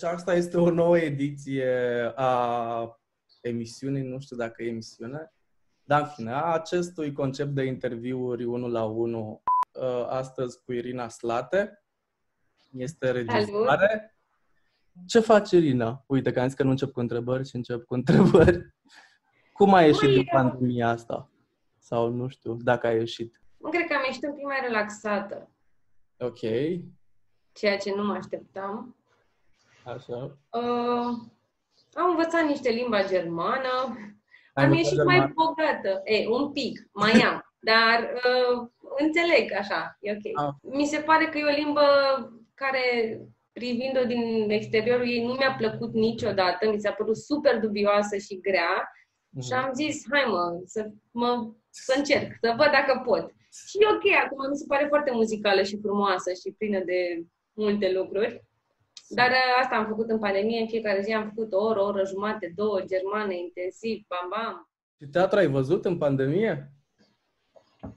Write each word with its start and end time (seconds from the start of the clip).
Deci 0.00 0.10
asta 0.10 0.34
este 0.34 0.56
o 0.56 0.70
nouă 0.70 0.98
ediție 0.98 2.12
a 2.14 3.00
emisiunii, 3.40 4.02
nu 4.02 4.20
știu 4.20 4.36
dacă 4.36 4.62
e 4.62 4.68
emisiune, 4.68 5.32
dar 5.84 6.00
în 6.00 6.06
fine, 6.06 6.32
a 6.32 6.42
acestui 6.42 7.12
concept 7.12 7.50
de 7.50 7.62
interviuri 7.62 8.44
unul 8.44 8.70
la 8.70 8.84
unul 8.84 9.42
uh, 9.72 10.06
astăzi 10.08 10.62
cu 10.64 10.72
Irina 10.72 11.08
Slate. 11.08 11.84
Este 12.72 13.10
registrare. 13.10 14.18
Ce 15.06 15.20
face 15.20 15.56
Irina? 15.56 16.04
Uite 16.06 16.32
că 16.32 16.40
am 16.40 16.46
zis 16.46 16.56
că 16.56 16.62
nu 16.62 16.70
încep 16.70 16.92
cu 16.92 17.00
întrebări 17.00 17.48
și 17.48 17.56
încep 17.56 17.84
cu 17.84 17.94
întrebări. 17.94 18.74
Cum 19.52 19.74
ai 19.74 19.86
ieșit 19.86 20.08
din 20.08 20.28
pandemia 20.32 20.88
asta? 20.88 21.30
Sau 21.78 22.08
nu 22.08 22.28
știu, 22.28 22.54
dacă 22.54 22.86
ai 22.86 22.96
ieșit. 22.96 23.40
Cred 23.70 23.86
că 23.86 23.94
am 23.94 24.04
ieșit 24.06 24.24
un 24.24 24.34
pic 24.34 24.44
mai 24.44 24.60
relaxată. 24.62 25.50
Ok. 26.18 26.40
Ceea 27.52 27.76
ce 27.76 27.94
nu 27.94 28.04
mă 28.04 28.12
așteptam. 28.12 28.97
Așa. 29.94 30.38
Uh, 30.50 31.08
am 31.92 32.08
învățat 32.10 32.46
niște 32.46 32.70
limba 32.70 33.06
germană. 33.06 33.96
Ai 34.54 34.64
am 34.64 34.70
învățat 34.70 34.76
ieșit 34.76 34.96
germană? 34.96 35.18
mai 35.18 35.32
bogată. 35.34 36.00
E, 36.04 36.28
un 36.28 36.52
pic, 36.52 36.88
mai 36.92 37.20
am. 37.20 37.42
dar 37.58 38.12
uh, 38.14 38.68
înțeleg 38.98 39.52
așa, 39.52 39.96
e 40.00 40.12
ok. 40.12 40.44
Ah. 40.44 40.54
Mi 40.60 40.86
se 40.86 40.98
pare 40.98 41.28
că 41.28 41.38
e 41.38 41.44
o 41.44 41.64
limbă 41.64 41.82
care, 42.54 43.18
privind-o 43.52 44.04
din 44.04 44.50
exteriorul 44.50 45.08
ei, 45.08 45.24
nu 45.24 45.32
mi-a 45.32 45.54
plăcut 45.58 45.92
niciodată. 45.92 46.70
Mi 46.70 46.80
s-a 46.80 46.92
părut 46.92 47.16
super 47.16 47.60
dubioasă 47.60 48.16
și 48.16 48.40
grea. 48.40 48.92
Și 49.42 49.52
am 49.52 49.70
zis, 49.72 50.04
hai 50.10 50.24
mă, 50.26 50.60
să, 50.64 50.90
mă, 51.10 51.52
să 51.70 51.94
încerc, 51.96 52.32
să 52.40 52.54
văd 52.56 52.70
dacă 52.70 53.02
pot. 53.04 53.30
Și 53.66 53.76
e 53.80 53.94
ok, 53.94 54.24
acum 54.24 54.50
mi 54.50 54.56
se 54.56 54.64
pare 54.68 54.86
foarte 54.88 55.10
muzicală 55.10 55.62
și 55.62 55.80
frumoasă 55.82 56.32
și 56.32 56.54
plină 56.58 56.80
de 56.84 57.22
multe 57.52 57.92
lucruri. 57.92 58.47
Dar 59.08 59.30
uh, 59.30 59.60
asta 59.62 59.76
am 59.76 59.86
făcut 59.86 60.10
în 60.10 60.18
pandemie, 60.18 60.60
în 60.60 60.68
fiecare 60.68 61.00
zi 61.02 61.12
am 61.12 61.28
făcut 61.28 61.52
o 61.52 61.64
oră, 61.64 61.80
o 61.80 61.84
oră 61.86 62.04
jumate, 62.04 62.52
două, 62.56 62.80
germană, 62.80 63.32
intensiv, 63.32 64.04
bam, 64.08 64.28
bam. 64.28 64.70
Și 65.00 65.06
teatru 65.06 65.38
ai 65.38 65.46
văzut 65.46 65.84
în 65.84 65.98
pandemie? 65.98 66.72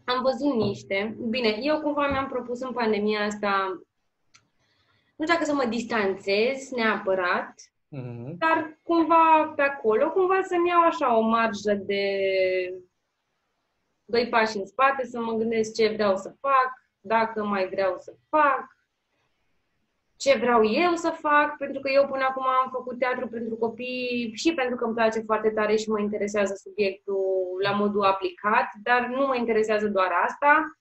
Am 0.05 0.21
văzut 0.21 0.53
niște. 0.55 1.15
Bine, 1.29 1.57
eu 1.61 1.79
cumva 1.81 2.07
mi-am 2.07 2.27
propus 2.27 2.59
în 2.61 2.71
pandemia 2.73 3.25
asta, 3.25 3.67
nu 5.15 5.25
știu 5.25 5.33
dacă 5.33 5.43
să 5.43 5.53
mă 5.53 5.65
distanțez 5.65 6.69
neapărat, 6.69 7.53
Mhm. 7.93 8.37
dar 8.37 8.79
cumva 8.83 9.53
pe 9.55 9.61
acolo, 9.61 10.11
cumva 10.11 10.41
să-mi 10.41 10.67
iau 10.67 10.81
așa 10.81 11.17
o 11.17 11.21
marjă 11.21 11.73
de 11.73 12.03
doi 14.05 14.27
pași 14.29 14.57
în 14.57 14.65
spate, 14.65 15.05
să 15.05 15.19
mă 15.19 15.33
gândesc 15.33 15.73
ce 15.73 15.87
vreau 15.89 16.17
să 16.17 16.35
fac, 16.39 16.71
dacă 16.99 17.43
mai 17.43 17.67
vreau 17.69 17.95
să 17.99 18.13
fac, 18.29 18.77
ce 20.21 20.37
vreau 20.37 20.63
eu 20.63 20.95
să 20.95 21.09
fac, 21.19 21.57
pentru 21.57 21.81
că 21.81 21.89
eu 21.91 22.07
până 22.07 22.23
acum 22.23 22.43
am 22.43 22.69
făcut 22.71 22.97
teatru 22.99 23.27
pentru 23.27 23.55
copii 23.55 24.31
și 24.33 24.53
pentru 24.53 24.75
că 24.75 24.85
îmi 24.85 24.93
place 24.93 25.19
foarte 25.19 25.49
tare 25.49 25.75
și 25.75 25.89
mă 25.89 25.99
interesează 25.99 26.53
subiectul 26.55 27.59
la 27.61 27.71
modul 27.71 28.03
aplicat, 28.03 28.67
dar 28.83 29.07
nu 29.07 29.25
mă 29.25 29.35
interesează 29.35 29.87
doar 29.87 30.11
asta. 30.25 30.77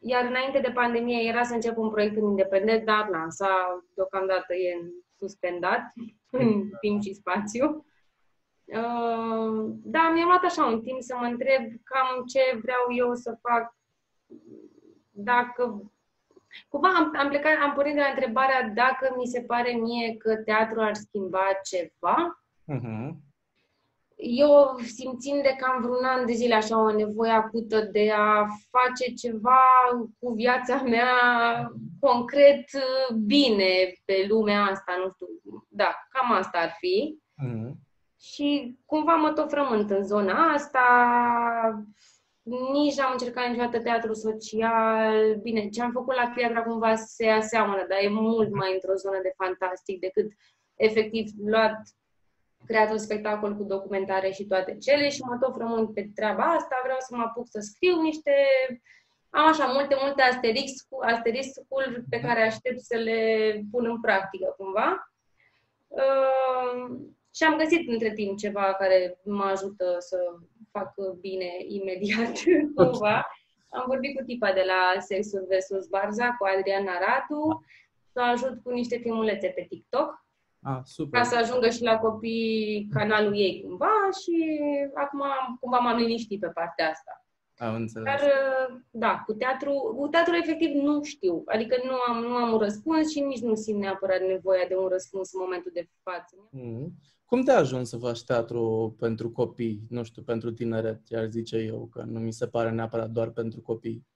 Iar 0.00 0.24
înainte 0.24 0.58
de 0.58 0.70
pandemie 0.70 1.28
era 1.28 1.42
să 1.42 1.54
încep 1.54 1.76
un 1.76 1.90
proiect 1.90 2.16
în 2.16 2.24
independent, 2.24 2.84
dar 2.84 3.08
lansa 3.08 3.84
deocamdată 3.94 4.54
e 4.54 4.92
suspendat 5.18 5.82
în 6.30 6.62
timp 6.80 7.02
și 7.02 7.14
spațiu. 7.14 7.86
Uh, 8.64 9.74
da, 9.84 10.10
mi-am 10.14 10.28
luat 10.28 10.44
așa 10.44 10.64
un 10.64 10.80
timp 10.80 11.02
să 11.02 11.16
mă 11.18 11.26
întreb 11.26 11.62
cam 11.84 12.24
ce 12.24 12.58
vreau 12.62 12.84
eu 12.96 13.14
să 13.14 13.38
fac 13.40 13.76
dacă 15.10 15.92
Cumva 16.68 16.88
am, 16.88 17.12
am 17.18 17.28
plecat, 17.28 17.52
am 17.62 17.72
pornit 17.72 17.94
de 17.94 18.00
la 18.00 18.06
întrebarea 18.06 18.62
dacă 18.74 19.14
mi 19.16 19.26
se 19.26 19.40
pare 19.40 19.72
mie 19.72 20.16
că 20.16 20.36
teatrul 20.36 20.82
ar 20.82 20.94
schimba 20.94 21.44
ceva. 21.70 22.44
Mhm. 22.64 23.22
Eu 24.24 24.78
simțind 24.84 25.42
de 25.42 25.56
cam 25.58 25.80
vreun 25.82 26.04
an 26.04 26.26
de 26.26 26.32
zile 26.32 26.54
așa 26.54 26.78
o 26.78 26.92
nevoie 26.92 27.30
acută 27.30 27.80
de 27.80 28.12
a 28.16 28.46
face 28.70 29.12
ceva 29.12 29.60
cu 30.18 30.32
viața 30.32 30.82
mea 30.82 31.10
concret 32.00 32.64
bine 33.26 33.92
pe 34.04 34.26
lumea 34.28 34.62
asta, 34.62 34.96
nu 35.04 35.10
știu, 35.10 35.26
da, 35.68 35.94
cam 36.08 36.32
asta 36.32 36.58
ar 36.58 36.74
fi. 36.78 37.18
Mhm. 37.34 37.78
Și 38.20 38.76
cumva 38.86 39.14
mă 39.14 39.32
tot 39.32 39.50
frământ 39.50 39.90
în 39.90 40.04
zona 40.04 40.52
asta, 40.52 40.80
nici 42.42 42.96
n-am 42.96 43.12
încercat 43.12 43.48
niciodată 43.48 43.80
teatru 43.80 44.12
social. 44.12 45.34
Bine, 45.34 45.68
ce 45.68 45.82
am 45.82 45.90
făcut 45.92 46.14
la 46.14 46.32
Piatra 46.34 46.62
cumva 46.62 46.94
se 46.94 47.28
aseamănă, 47.28 47.86
dar 47.88 47.98
e 48.02 48.08
mult 48.08 48.50
mai 48.52 48.72
într-o 48.72 48.94
zonă 48.94 49.18
de 49.22 49.32
fantastic 49.36 50.00
decât 50.00 50.26
efectiv 50.74 51.26
luat, 51.44 51.76
creat 52.66 52.90
un 52.90 52.98
spectacol 52.98 53.56
cu 53.56 53.62
documentare 53.62 54.30
și 54.30 54.46
toate 54.46 54.76
cele 54.76 55.08
și 55.08 55.20
mă 55.22 55.36
tot 55.40 55.54
frământ 55.54 55.94
pe 55.94 56.10
treaba 56.14 56.42
asta, 56.42 56.80
vreau 56.82 56.98
să 57.00 57.16
mă 57.16 57.22
apuc 57.22 57.46
să 57.48 57.58
scriu 57.60 58.00
niște 58.00 58.32
am 59.34 59.46
așa 59.46 59.66
multe, 59.66 59.96
multe 60.00 60.22
asterix, 60.22 60.72
asteriscuri 61.00 62.04
pe 62.10 62.20
care 62.20 62.42
aștept 62.42 62.80
să 62.80 62.96
le 62.96 63.62
pun 63.70 63.86
în 63.86 64.00
practică 64.00 64.54
cumva. 64.56 65.12
Uh, 65.88 66.96
și 67.34 67.42
am 67.44 67.56
găsit 67.58 67.88
între 67.88 68.12
timp 68.12 68.38
ceva 68.38 68.74
care 68.78 69.18
mă 69.24 69.42
ajută 69.44 69.96
să 69.98 70.16
fac 70.70 70.94
bine 71.20 71.50
imediat, 71.66 72.32
cumva. 72.76 73.26
Am 73.68 73.84
vorbit 73.86 74.16
cu 74.16 74.24
tipa 74.24 74.52
de 74.52 74.64
la 74.66 75.00
Sexul 75.00 75.46
vs. 75.50 75.86
Barza, 75.86 76.36
cu 76.38 76.46
Adriana 76.56 76.92
Radu, 76.98 77.64
să 78.12 78.20
o 78.20 78.22
ajut 78.30 78.62
cu 78.62 78.70
niște 78.70 78.96
filmulețe 78.96 79.48
pe 79.48 79.66
TikTok, 79.68 80.20
Ah, 80.64 80.80
super. 80.84 81.20
ca 81.20 81.26
să 81.26 81.36
ajungă 81.36 81.68
și 81.70 81.82
la 81.82 81.98
copii 81.98 82.88
canalul 82.92 83.36
ei 83.36 83.62
cumva 83.66 83.90
și 84.22 84.60
acum 84.94 85.22
cumva 85.60 85.78
m-am 85.78 85.96
liniștit 85.96 86.40
pe 86.40 86.46
partea 86.48 86.90
asta. 86.90 87.24
Am 87.56 87.74
înțeles. 87.74 88.04
Dar, 88.04 88.20
da, 88.90 89.22
cu 89.26 89.32
teatru, 89.32 89.94
cu 89.98 90.08
teatru 90.08 90.34
efectiv 90.34 90.70
nu 90.74 91.02
știu. 91.02 91.42
Adică 91.46 91.76
nu 91.84 91.92
am, 92.08 92.22
nu 92.22 92.34
am 92.34 92.52
un 92.52 92.58
răspuns 92.58 93.10
și 93.10 93.20
nici 93.20 93.40
nu 93.40 93.54
simt 93.54 93.80
neapărat 93.80 94.20
nevoia 94.20 94.64
de 94.68 94.76
un 94.76 94.88
răspuns 94.88 95.32
în 95.32 95.40
momentul 95.42 95.70
de 95.74 95.88
față. 96.02 96.48
Mhm. 96.50 96.92
Cum 97.32 97.42
te-a 97.42 97.56
ajuns 97.56 97.88
să 97.88 97.96
faci 97.96 98.24
teatru 98.24 98.96
pentru 98.98 99.30
copii? 99.30 99.80
Nu 99.88 100.02
știu, 100.02 100.22
pentru 100.22 100.52
tineret, 100.52 101.08
iar 101.08 101.28
zice 101.30 101.56
eu, 101.56 101.88
că 101.92 102.02
nu 102.02 102.18
mi 102.18 102.32
se 102.32 102.46
pare 102.46 102.70
neapărat 102.70 103.10
doar 103.10 103.28
pentru 103.28 103.60
copii. 103.60 104.06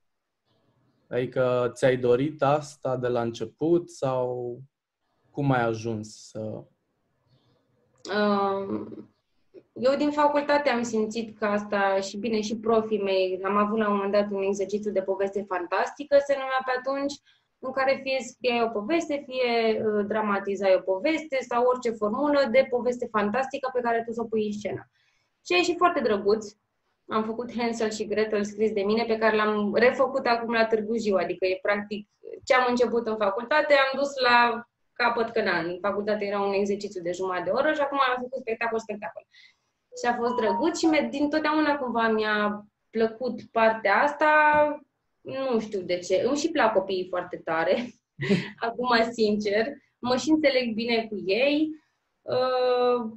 Adică 1.08 1.70
ți-ai 1.74 1.96
dorit 1.96 2.42
asta 2.42 2.96
de 2.96 3.08
la 3.08 3.20
început 3.20 3.90
sau 3.90 4.58
cum 5.30 5.50
ai 5.50 5.62
ajuns 5.62 6.28
să... 6.28 6.64
Um, 8.16 9.10
Eu 9.72 9.96
din 9.96 10.10
facultate 10.10 10.68
am 10.68 10.82
simțit 10.82 11.38
că 11.38 11.44
asta 11.44 12.00
și 12.00 12.16
bine 12.16 12.40
și 12.40 12.56
profii 12.56 13.02
mei, 13.02 13.40
am 13.44 13.56
avut 13.56 13.78
la 13.78 13.88
un 13.88 13.94
moment 13.94 14.12
dat 14.12 14.30
un 14.30 14.42
exercițiu 14.42 14.90
de 14.90 15.02
poveste 15.02 15.44
fantastică, 15.48 16.16
se 16.26 16.32
numea 16.32 16.62
pe 16.64 16.72
atunci, 16.78 17.14
în 17.58 17.72
care 17.72 18.00
fie 18.02 18.18
scriai 18.20 18.62
o 18.62 18.68
poveste, 18.68 19.24
fie 19.26 19.82
uh, 19.82 20.04
dramatizai 20.06 20.74
o 20.74 20.80
poveste 20.80 21.38
sau 21.48 21.64
orice 21.64 21.90
formulă 21.90 22.48
de 22.50 22.66
poveste 22.70 23.08
fantastică 23.10 23.70
pe 23.72 23.80
care 23.80 24.02
tu 24.06 24.12
să 24.12 24.20
o 24.20 24.24
pui 24.24 24.46
în 24.46 24.52
scenă. 24.52 24.90
Și 25.46 25.52
a 25.52 25.56
ieșit 25.56 25.76
foarte 25.76 26.00
drăguț. 26.00 26.46
Am 27.08 27.24
făcut 27.24 27.56
Hansel 27.56 27.90
și 27.90 28.06
Gretel 28.06 28.44
scris 28.44 28.72
de 28.72 28.82
mine, 28.82 29.04
pe 29.04 29.18
care 29.18 29.36
l-am 29.36 29.74
refăcut 29.74 30.26
acum 30.26 30.52
la 30.52 30.66
Târgu 30.66 30.96
Jiu, 30.96 31.16
adică 31.16 31.46
e 31.46 31.58
practic 31.62 32.08
ce 32.44 32.54
am 32.54 32.66
început 32.68 33.06
în 33.06 33.16
facultate, 33.16 33.74
am 33.74 33.98
dus 33.98 34.10
la 34.20 34.66
capăt 34.92 35.30
că 35.30 35.42
na, 35.42 35.58
în 35.58 35.78
facultate 35.80 36.24
era 36.24 36.40
un 36.40 36.52
exercițiu 36.52 37.02
de 37.02 37.12
jumătate 37.12 37.44
de 37.44 37.50
oră 37.50 37.72
și 37.72 37.80
acum 37.80 37.98
am 38.08 38.14
făcut 38.20 38.40
spectacol, 38.40 38.78
spectacol. 38.78 39.26
Și 40.02 40.10
a 40.10 40.14
fost 40.14 40.34
drăguț 40.34 40.78
și 40.78 40.86
me- 40.86 41.08
din 41.10 41.28
totdeauna 41.28 41.76
cumva 41.76 42.08
mi-a 42.08 42.66
plăcut 42.90 43.42
partea 43.42 43.94
asta, 44.02 44.26
nu 45.26 45.60
știu 45.60 45.80
de 45.80 45.98
ce. 45.98 46.22
Îmi 46.26 46.36
și 46.36 46.50
plac 46.50 46.72
copiii 46.72 47.06
foarte 47.08 47.36
tare, 47.44 47.86
acum 48.68 48.88
sincer, 49.12 49.66
mă 49.98 50.16
și 50.16 50.30
înțeleg 50.30 50.74
bine 50.74 51.06
cu 51.10 51.16
ei. 51.24 51.68
Uh, 52.22 53.10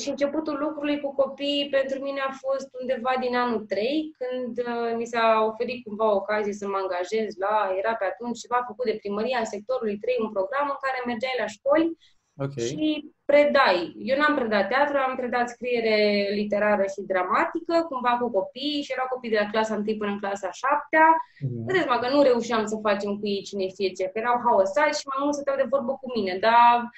și 0.00 0.08
începutul 0.08 0.56
lucrului 0.58 1.00
cu 1.00 1.14
copiii 1.14 1.68
pentru 1.68 1.98
mine 2.02 2.20
a 2.20 2.32
fost 2.44 2.68
undeva 2.80 3.12
din 3.20 3.36
anul 3.36 3.60
3, 3.66 4.14
când 4.18 4.58
uh, 4.58 4.92
mi 4.96 5.06
s-a 5.06 5.44
oferit 5.50 5.84
cumva 5.84 6.14
ocazie 6.14 6.52
să 6.52 6.66
mă 6.66 6.78
angajez 6.82 7.36
la, 7.44 7.74
era 7.78 7.94
pe 7.94 8.04
atunci 8.04 8.38
ceva 8.38 8.64
făcut 8.66 8.84
de 8.84 8.98
primăria 9.02 9.44
sectorului 9.44 9.98
3, 9.98 10.16
un 10.20 10.32
program 10.36 10.66
în 10.74 10.80
care 10.84 10.98
mergeai 11.06 11.40
la 11.42 11.46
școli 11.46 11.96
Ok. 12.38 12.58
și 12.58 13.14
predai. 13.24 13.94
Eu 14.10 14.16
n-am 14.18 14.34
predat 14.34 14.68
teatru, 14.68 14.96
am 14.96 15.16
predat 15.16 15.48
scriere 15.48 15.96
literară 16.40 16.82
și 16.82 17.00
dramatică, 17.12 17.74
cumva 17.88 18.12
cu 18.20 18.30
copii 18.30 18.82
și 18.84 18.92
erau 18.92 19.06
copii 19.10 19.30
de 19.30 19.40
la 19.42 19.50
clasa 19.52 19.74
1 19.74 19.84
până 19.98 20.10
în 20.10 20.18
clasa 20.18 20.50
7 20.50 20.98
Mhm. 21.40 21.64
Vedeți-mă 21.66 21.96
că 22.02 22.08
nu 22.14 22.22
reușeam 22.22 22.66
să 22.66 22.76
facem 22.88 23.10
cu 23.18 23.26
ei 23.26 23.42
cine 23.48 23.66
știe 23.68 23.90
ce, 23.96 24.04
că 24.04 24.18
erau 24.18 24.36
haosați 24.44 24.98
și 25.00 25.08
mai 25.10 25.20
mult 25.22 25.34
stăteau 25.34 25.56
de 25.56 25.70
vorbă 25.74 25.92
cu 26.00 26.06
mine, 26.14 26.34
dar 26.46 26.90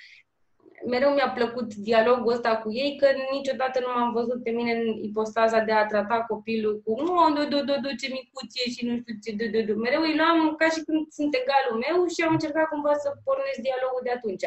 mereu 0.93 1.11
mi-a 1.14 1.31
plăcut 1.38 1.69
dialogul 1.75 2.32
ăsta 2.37 2.52
cu 2.62 2.69
ei, 2.82 2.91
că 3.00 3.06
niciodată 3.37 3.76
nu 3.81 3.91
m-am 3.94 4.11
văzut 4.19 4.38
pe 4.43 4.50
mine 4.58 4.73
în 4.79 4.87
ipostaza 5.08 5.61
de 5.69 5.73
a 5.73 5.87
trata 5.93 6.19
copilul 6.32 6.75
cu 6.84 6.91
oh, 6.93 7.31
du, 7.37 7.43
du, 7.52 7.58
du, 7.69 7.75
du, 7.84 7.91
ce 8.00 8.08
micuț 8.17 8.50
e 8.62 8.64
și 8.75 8.82
nu 8.88 8.94
știu 9.00 9.14
ce, 9.23 9.31
du, 9.38 9.46
du, 9.52 9.61
du. 9.67 9.75
Mereu 9.84 10.02
îi 10.06 10.19
luam 10.20 10.38
ca 10.61 10.67
și 10.75 10.81
când 10.87 11.00
sunt 11.19 11.32
egalul 11.41 11.76
meu 11.84 11.96
și 12.12 12.20
am 12.26 12.34
încercat 12.37 12.67
cumva 12.73 12.94
să 13.05 13.08
pornesc 13.26 13.61
dialogul 13.67 14.02
de 14.06 14.12
atunci. 14.19 14.46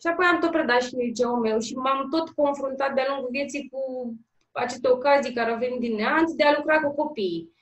Și 0.00 0.06
apoi 0.06 0.26
am 0.26 0.40
tot 0.40 0.50
predat 0.50 0.82
și 0.82 0.94
în 0.94 1.00
liceul 1.00 1.38
meu 1.38 1.58
și 1.58 1.74
m-am 1.74 2.08
tot 2.10 2.28
confruntat 2.28 2.94
de-a 2.94 3.04
lungul 3.08 3.28
vieții 3.30 3.68
cu 3.72 4.12
aceste 4.52 4.88
ocazii 4.88 5.34
care 5.34 5.50
au 5.50 5.58
venit 5.58 5.80
din 5.80 5.94
neant 5.94 6.30
de 6.30 6.44
a 6.44 6.56
lucra 6.56 6.80
cu 6.80 6.94
copiii. 6.94 7.54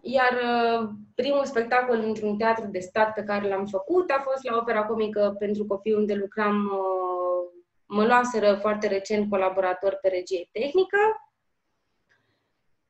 Iar 0.00 0.32
uh, 0.32 0.88
primul 1.14 1.44
spectacol 1.44 1.98
într-un 1.98 2.36
teatru 2.36 2.66
de 2.66 2.78
stat 2.78 3.12
pe 3.12 3.22
care 3.22 3.48
l-am 3.48 3.66
făcut 3.66 4.10
a 4.10 4.24
fost 4.30 4.44
la 4.44 4.56
Opera 4.56 4.84
Comică 4.84 5.36
pentru 5.38 5.66
copii, 5.66 5.94
unde 5.94 6.14
lucram, 6.14 6.64
uh, 6.64 7.60
mă 7.86 8.04
luaseră 8.06 8.54
foarte 8.54 8.86
recent 8.86 9.30
colaborator 9.30 9.98
pe 10.02 10.08
regie 10.08 10.48
tehnică 10.52 10.98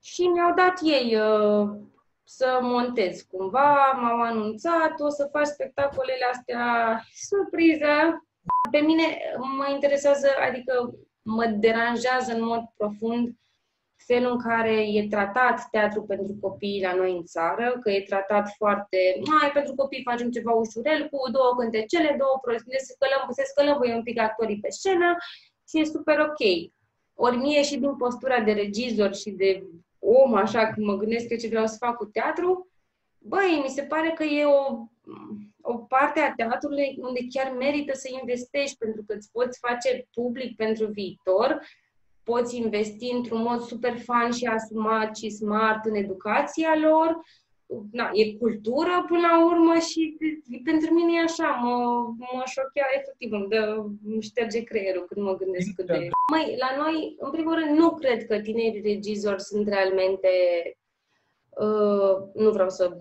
și 0.02 0.26
mi-au 0.26 0.54
dat 0.54 0.78
ei 0.82 1.16
uh, 1.16 1.68
să 2.24 2.58
montez 2.62 3.20
cumva, 3.22 3.98
m-au 4.00 4.20
anunțat, 4.20 5.00
o 5.00 5.08
să 5.08 5.28
faci 5.32 5.46
spectacolele 5.46 6.24
astea, 6.32 7.00
surpriză. 7.14 8.26
Pe 8.70 8.78
mine 8.78 9.18
mă 9.56 9.66
interesează, 9.70 10.28
adică 10.48 10.94
mă 11.22 11.46
deranjează 11.46 12.32
în 12.32 12.44
mod 12.44 12.62
profund 12.76 13.36
felul 14.06 14.30
în 14.30 14.38
care 14.38 14.76
e 14.96 15.08
tratat 15.08 15.68
teatru 15.70 16.02
pentru 16.02 16.36
copii 16.40 16.82
la 16.82 16.94
noi 16.94 17.12
în 17.16 17.24
țară, 17.24 17.78
că 17.80 17.90
e 17.90 18.02
tratat 18.02 18.48
foarte, 18.56 18.98
mai 19.40 19.50
pentru 19.52 19.74
copii 19.74 20.08
facem 20.10 20.30
ceva 20.30 20.52
ușurel, 20.52 21.08
cu 21.08 21.30
două 21.30 21.54
cântecele, 21.58 22.14
două 22.18 22.38
prostile, 22.42 22.78
se 22.78 22.92
scălăm, 22.92 23.28
se 23.30 23.42
scălăm 23.44 23.76
voi 23.76 23.94
un 23.94 24.02
pic 24.02 24.20
actorii 24.20 24.60
pe 24.60 24.70
scenă 24.70 25.16
și 25.68 25.80
e 25.80 25.84
super 25.84 26.18
ok. 26.18 26.42
Ori 27.14 27.36
mie 27.36 27.62
și 27.62 27.78
din 27.78 27.96
postura 27.96 28.40
de 28.40 28.52
regizor 28.52 29.14
și 29.14 29.30
de 29.30 29.62
om, 29.98 30.34
așa, 30.34 30.72
când 30.72 30.86
mă 30.86 30.96
gândesc 30.96 31.26
că 31.26 31.36
ce 31.36 31.48
vreau 31.48 31.66
să 31.66 31.76
fac 31.78 31.96
cu 31.96 32.04
teatru, 32.04 32.68
băi, 33.28 33.60
mi 33.62 33.68
se 33.68 33.82
pare 33.82 34.10
că 34.14 34.24
e 34.24 34.44
o, 34.44 34.86
o 35.60 35.76
parte 35.78 36.20
a 36.20 36.32
teatrului 36.34 36.96
unde 37.00 37.20
chiar 37.30 37.52
merită 37.52 37.92
să 37.94 38.08
investești, 38.20 38.76
pentru 38.76 39.04
că 39.06 39.14
îți 39.14 39.30
poți 39.32 39.58
face 39.58 40.06
public 40.14 40.56
pentru 40.56 40.86
viitor, 40.86 41.60
poți 42.22 42.56
investi 42.56 43.12
într-un 43.12 43.42
mod 43.42 43.60
super 43.60 43.98
fan 43.98 44.32
și 44.32 44.44
asumat 44.44 45.16
și 45.16 45.30
smart 45.30 45.84
în 45.84 45.94
educația 45.94 46.76
lor. 46.82 47.20
Na, 47.92 48.10
e 48.12 48.36
cultură 48.36 49.04
până 49.06 49.20
la 49.20 49.44
urmă 49.44 49.78
și 49.78 50.16
pentru 50.64 50.94
mine 50.94 51.12
e 51.12 51.22
așa, 51.22 51.48
mă, 51.62 51.76
mă 52.18 52.42
șochea 52.44 52.86
efectiv, 52.98 53.32
îmi, 53.32 53.48
dă, 53.48 53.84
îmi 54.04 54.22
șterge 54.22 54.62
creierul 54.62 55.06
când 55.08 55.26
mă 55.26 55.36
gândesc 55.36 55.74
cât 55.74 55.86
de... 55.86 56.08
Măi, 56.32 56.56
la 56.58 56.82
noi, 56.82 57.14
în 57.18 57.30
primul 57.30 57.54
rând, 57.54 57.78
nu 57.78 57.94
cred 57.94 58.26
că 58.26 58.38
tinerii 58.40 58.80
regizori 58.80 59.42
sunt 59.42 59.68
realmente 59.68 60.28
Uh, 61.60 62.16
nu 62.34 62.50
vreau 62.50 62.68
să 62.68 62.96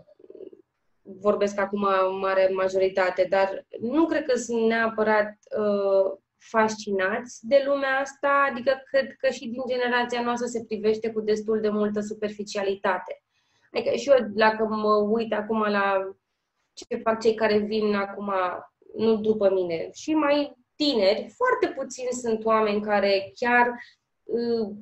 vorbesc 1.06 1.60
acum 1.60 1.84
în 2.10 2.19
mare 2.19 2.50
majoritate, 2.54 3.25
dar 3.30 3.66
nu 3.80 4.06
cred 4.06 4.25
că 4.25 4.38
sunt 4.38 4.68
neapărat 4.68 5.38
uh, 5.57 6.18
fascinați 6.38 7.40
de 7.48 7.63
lumea 7.66 8.00
asta, 8.00 8.48
adică 8.52 8.81
cred 8.92 9.16
că 9.18 9.30
și 9.30 9.48
din 9.48 9.62
generația 9.68 10.22
noastră 10.22 10.48
se 10.48 10.63
privește 10.68 11.12
cu 11.12 11.22
destul 11.22 11.62
de 11.62 11.69
multă 11.69 12.00
superficialitate. 12.00 13.24
Adică 13.72 13.96
și 13.96 14.10
eu, 14.10 14.16
dacă 14.30 14.66
mă 14.66 14.94
uit 14.94 15.34
acum 15.34 15.60
la 15.60 16.16
ce 16.74 16.96
fac 16.96 17.22
cei 17.22 17.36
care 17.36 17.58
vin 17.58 17.96
acum, 17.96 18.31
nu 18.96 19.16
după 19.16 19.50
mine, 19.54 19.90
și 19.94 20.13
mai 20.13 20.56
tineri, 20.75 21.34
foarte 21.36 21.68
puțini 21.68 22.12
sunt 22.12 22.46
oameni 22.46 22.81
care 22.81 23.31
chiar 23.36 23.72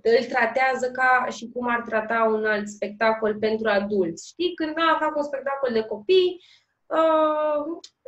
îl 0.02 0.24
tratează 0.30 0.92
ca 0.92 1.28
și 1.30 1.50
cum 1.54 1.68
ar 1.70 1.82
trata 1.82 2.24
un 2.24 2.46
alt 2.46 2.68
spectacol 2.68 3.36
pentru 3.36 3.70
adulți. 3.70 4.28
Știi, 4.28 4.54
când 4.54 4.74
a, 4.78 4.98
fac 5.00 5.16
un 5.16 5.24
spectacol 5.24 5.74
de 5.74 5.82
copii, 5.82 6.42
uh, 6.86 7.66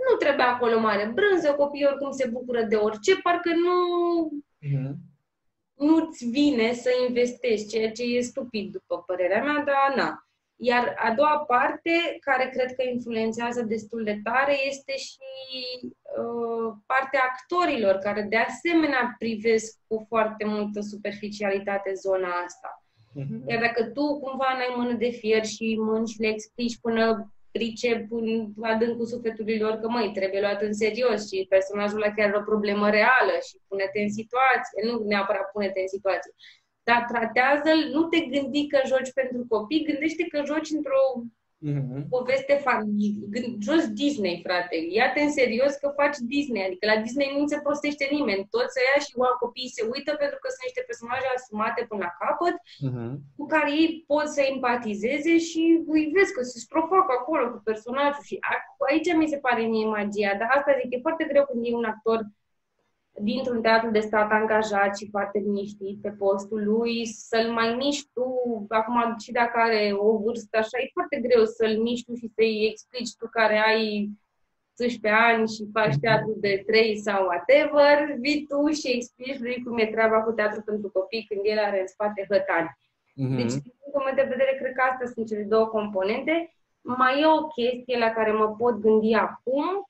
nu 0.09 0.15
trebuie 0.19 0.45
acolo 0.45 0.79
mare 0.79 1.11
brânză, 1.13 1.53
copiii 1.53 1.85
oricum 1.85 2.11
se 2.11 2.27
bucură 2.27 2.63
de 2.63 2.75
orice, 2.75 3.15
parcă 3.15 3.49
nu, 3.49 3.77
uh-huh. 4.61 4.93
nu-ți 5.73 6.25
vine 6.25 6.73
să 6.73 6.89
investești, 7.07 7.67
ceea 7.67 7.91
ce 7.91 8.03
e 8.03 8.21
stupid, 8.21 8.71
după 8.71 9.03
părerea 9.05 9.43
mea, 9.43 9.63
dar 9.63 9.95
na. 9.95 10.27
Iar 10.57 10.96
a 10.98 11.13
doua 11.13 11.38
parte, 11.48 11.92
care 12.19 12.50
cred 12.50 12.75
că 12.75 12.84
influențează 12.84 13.62
destul 13.62 14.04
de 14.04 14.19
tare, 14.24 14.56
este 14.68 14.96
și 14.98 15.19
uh, 15.92 16.74
partea 16.86 17.22
actorilor, 17.31 17.96
care 17.96 18.22
de 18.22 18.38
asemenea 18.38 19.16
privesc 19.18 19.78
cu 19.88 20.06
foarte 20.07 20.46
multă 20.46 20.80
superficialitate 20.81 21.94
zona 21.94 22.30
asta. 22.46 22.84
Uh-huh. 23.19 23.48
Iar 23.48 23.60
dacă 23.62 23.84
tu 23.84 24.19
cumva 24.19 24.54
n-ai 24.54 24.74
mână 24.78 24.94
de 24.94 25.10
fier 25.10 25.46
și 25.46 25.75
mânci 25.80 26.18
le 26.18 26.28
explici 26.28 26.80
până 26.80 27.30
pricep 27.57 28.12
în 28.12 28.54
adâncul 28.62 29.06
sufletului 29.06 29.60
lor 29.60 29.74
că, 29.81 29.88
măi, 29.90 30.12
trebuie 30.19 30.42
luat 30.42 30.62
în 30.62 30.74
serios 30.74 31.19
și 31.31 31.46
personajul 31.50 32.02
ăla 32.02 32.13
chiar 32.13 32.28
are 32.28 32.38
o 32.38 32.50
problemă 32.52 32.90
reală 32.90 33.36
și 33.48 33.56
pune-te 33.68 34.00
în 34.02 34.12
situație, 34.19 34.78
nu 34.88 34.94
neapărat 35.12 35.48
pune-te 35.52 35.80
în 35.80 35.92
situație, 35.96 36.31
dar 36.87 37.01
tratează-l, 37.11 37.81
nu 37.95 38.01
te 38.11 38.19
gândi 38.19 38.67
că 38.67 38.79
joci 38.91 39.11
pentru 39.19 39.45
copii, 39.53 39.87
gândește 39.89 40.23
că 40.31 40.37
joci 40.51 40.75
într-o 40.77 41.03
mm-hmm. 41.69 42.01
poveste 42.15 42.55
familie, 42.67 43.21
joci 43.67 43.87
Disney, 44.01 44.41
frate, 44.45 44.75
ia-te 44.97 45.21
în 45.21 45.31
serios 45.39 45.73
că 45.81 45.87
faci 45.99 46.17
Disney, 46.33 46.65
adică 46.65 46.85
la 46.91 47.01
Disney 47.05 47.29
nu 47.37 47.47
se 47.51 47.59
prostește 47.65 48.05
nimeni, 48.15 48.47
toți 48.55 48.77
ăia 48.81 48.97
și 49.05 49.13
wow, 49.21 49.35
copiii 49.43 49.75
se 49.77 49.83
uită 49.93 50.11
pentru 50.23 50.37
că 50.41 50.47
sunt 50.49 50.65
niște 50.67 50.83
personaje 50.89 51.27
asumate 51.35 51.81
până 51.89 52.01
la 52.05 52.15
capăt, 52.23 52.55
mm-hmm. 52.85 53.13
cu 53.37 53.45
care 53.53 53.69
ei 53.81 54.03
pot 54.11 54.27
să 54.35 54.41
empatizeze 54.53 55.33
și 55.49 55.61
îi 55.95 56.05
vezi 56.15 56.33
că 56.35 56.41
se 56.51 56.57
strofacă 56.65 57.11
acolo 57.19 57.45
cu 57.53 57.59
personajul 57.69 58.23
și 58.29 58.35
aici 58.89 59.09
mi 59.21 59.31
se 59.33 59.43
pare 59.45 59.61
mie 59.73 59.87
magia, 59.97 60.33
dar 60.39 60.49
asta 60.57 60.71
zic, 60.79 60.89
e 60.93 61.07
foarte 61.07 61.25
greu 61.31 61.45
când 61.45 61.61
e 61.65 61.81
un 61.81 61.91
actor 61.93 62.19
dintr-un 63.21 63.62
teatru 63.62 63.91
de 63.91 64.00
stat 64.00 64.31
angajat 64.31 64.97
și 64.97 65.09
foarte 65.09 65.39
liniștit 65.39 66.01
pe 66.01 66.09
postul 66.09 66.63
lui, 66.63 67.06
să-l 67.06 67.51
mai 67.51 67.75
miști 67.75 68.09
tu, 68.13 68.25
acum 68.69 69.15
și 69.23 69.31
dacă 69.31 69.59
are 69.59 69.91
o 69.97 70.17
vârstă 70.17 70.57
așa, 70.57 70.77
e 70.79 70.89
foarte 70.94 71.17
greu 71.27 71.45
să-l 71.45 71.77
miști 71.81 72.06
tu 72.06 72.13
și 72.15 72.31
să-i 72.35 72.67
explici 72.71 73.15
tu 73.15 73.27
care 73.31 73.57
ai 73.57 74.09
12 74.75 75.21
ani 75.21 75.47
și 75.47 75.69
faci 75.73 75.95
mhm. 75.95 76.00
teatru 76.00 76.33
de 76.38 76.63
3 76.65 76.97
sau 76.97 77.25
whatever, 77.25 78.15
vii 78.19 78.45
tu 78.50 78.67
și 78.79 78.95
explici 78.95 79.39
lui 79.39 79.63
cum 79.63 79.77
e 79.77 79.85
treaba 79.85 80.21
cu 80.21 80.31
teatru 80.31 80.61
pentru 80.61 80.89
copii 80.89 81.25
când 81.29 81.41
el 81.44 81.59
are 81.59 81.79
în 81.79 81.88
spate 81.88 82.25
hătani. 82.29 82.69
Mm-hmm. 82.69 83.38
Deci, 83.39 83.56
din 83.63 83.73
punctul 83.79 84.03
meu 84.06 84.15
de 84.15 84.31
vedere, 84.33 84.57
cred 84.59 84.73
că 84.73 84.83
astea 84.90 85.07
sunt 85.07 85.28
cele 85.28 85.44
două 85.44 85.66
componente. 85.68 86.54
Mai 86.81 87.21
e 87.21 87.25
o 87.25 87.47
chestie 87.47 87.97
la 87.97 88.09
care 88.09 88.31
mă 88.31 88.47
pot 88.57 88.75
gândi 88.85 89.13
acum, 89.13 89.84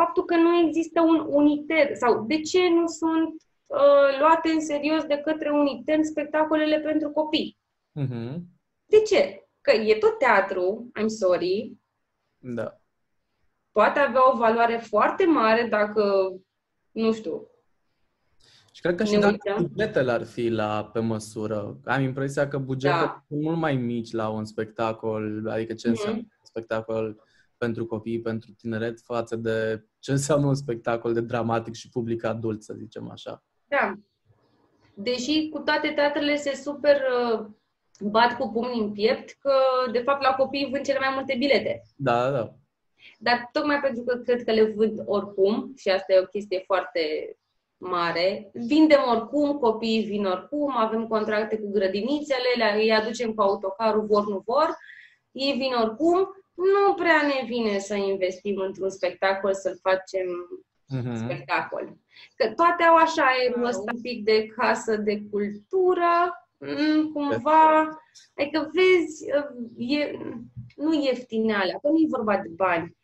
faptul 0.00 0.24
că 0.24 0.36
nu 0.36 0.58
există 0.66 1.00
un 1.00 1.26
uniter 1.28 1.94
sau 1.94 2.24
de 2.26 2.40
ce 2.40 2.68
nu 2.68 2.86
sunt 2.86 3.34
uh, 3.66 4.18
luate 4.18 4.48
în 4.48 4.60
serios 4.60 5.04
de 5.04 5.16
către 5.16 5.50
uniter 5.50 5.98
spectacolele 6.02 6.78
pentru 6.80 7.10
copii. 7.10 7.58
Uh-huh. 8.00 8.36
De 8.84 9.00
ce? 9.00 9.48
Că 9.60 9.70
e 9.70 9.94
tot 9.94 10.18
teatru, 10.18 10.92
I'm 11.00 11.06
sorry. 11.06 11.72
Da. 12.38 12.80
Poate 13.72 13.98
avea 13.98 14.32
o 14.32 14.36
valoare 14.36 14.76
foarte 14.76 15.26
mare 15.26 15.66
dacă, 15.70 16.32
nu 16.90 17.12
știu, 17.12 17.48
și 18.72 18.84
cred 18.84 18.96
că 18.96 19.04
și 19.04 19.18
dacă 19.18 19.36
bugetele 19.60 20.12
ar 20.12 20.24
fi 20.24 20.48
la 20.48 20.90
pe 20.92 21.00
măsură. 21.00 21.78
Am 21.84 22.02
impresia 22.02 22.48
că 22.48 22.58
bugetele 22.58 23.00
da. 23.00 23.24
sunt 23.28 23.40
mult 23.42 23.56
mai 23.56 23.76
mici 23.76 24.12
la 24.12 24.28
un 24.28 24.44
spectacol, 24.44 25.48
adică 25.48 25.74
ce 25.74 25.88
înseamnă 25.88 26.20
mm-hmm. 26.20 26.42
spectacol 26.42 27.22
pentru 27.58 27.86
copii, 27.86 28.20
pentru 28.20 28.50
tineret, 28.52 29.00
față 29.00 29.36
de 29.36 29.84
ce 29.98 30.10
înseamnă 30.10 30.46
un 30.46 30.54
spectacol 30.54 31.12
de 31.12 31.20
dramatic 31.20 31.74
și 31.74 31.88
public 31.88 32.24
adult, 32.24 32.62
să 32.62 32.74
zicem 32.78 33.10
așa. 33.10 33.44
Da. 33.66 33.94
Deși 34.94 35.48
cu 35.52 35.58
toate 35.58 35.88
teatrele 35.88 36.36
se 36.36 36.54
super 36.54 37.00
uh, 37.32 37.46
bat 38.00 38.36
cu 38.36 38.50
pumnii 38.52 38.80
în 38.80 38.92
piept 38.92 39.36
că, 39.40 39.52
de 39.92 39.98
fapt, 39.98 40.22
la 40.22 40.34
copii 40.34 40.68
vând 40.70 40.84
cele 40.84 40.98
mai 40.98 41.10
multe 41.14 41.34
bilete. 41.38 41.82
Da, 41.96 42.22
da, 42.22 42.30
da. 42.30 42.54
Dar 43.18 43.48
tocmai 43.52 43.80
pentru 43.80 44.02
că 44.02 44.16
cred 44.16 44.44
că 44.44 44.52
le 44.52 44.72
vând 44.76 45.02
oricum, 45.04 45.72
și 45.76 45.88
asta 45.88 46.12
e 46.12 46.20
o 46.20 46.26
chestie 46.26 46.62
foarte 46.66 47.00
mare, 47.76 48.50
vindem 48.52 49.00
oricum, 49.10 49.58
copiii 49.58 50.04
vin 50.04 50.24
oricum, 50.24 50.76
avem 50.76 51.06
contracte 51.06 51.58
cu 51.58 51.70
grădinițele, 51.70 52.74
îi 52.76 52.92
aducem 52.92 53.34
cu 53.34 53.42
autocarul, 53.42 54.06
vor, 54.06 54.28
nu 54.28 54.42
vor, 54.44 54.76
ei 55.32 55.52
vin 55.52 55.72
oricum, 55.82 56.28
nu 56.58 56.94
prea 56.94 57.22
ne 57.22 57.46
vine 57.46 57.78
să 57.78 57.94
investim 57.94 58.58
într-un 58.58 58.90
spectacol, 58.90 59.54
să-l 59.54 59.78
facem 59.82 60.26
uh-huh. 60.96 61.16
spectacol. 61.24 61.96
Că 62.36 62.52
toate 62.56 62.82
au 62.82 62.96
așa 62.96 63.26
e 63.44 63.62
ăsta 63.62 63.92
un 63.92 64.00
pic 64.00 64.24
de 64.24 64.46
casă 64.46 64.96
de 64.96 65.22
cultură, 65.30 66.12
mm, 66.58 67.12
cumva, 67.12 67.88
adică 68.36 68.70
vezi, 68.72 69.24
e, 69.76 70.18
nu 70.76 71.02
ieftinealea, 71.02 71.78
că 71.82 71.88
nu 71.88 71.96
e 71.96 72.06
vorba 72.08 72.36
de 72.36 72.48
bani. 72.48 72.96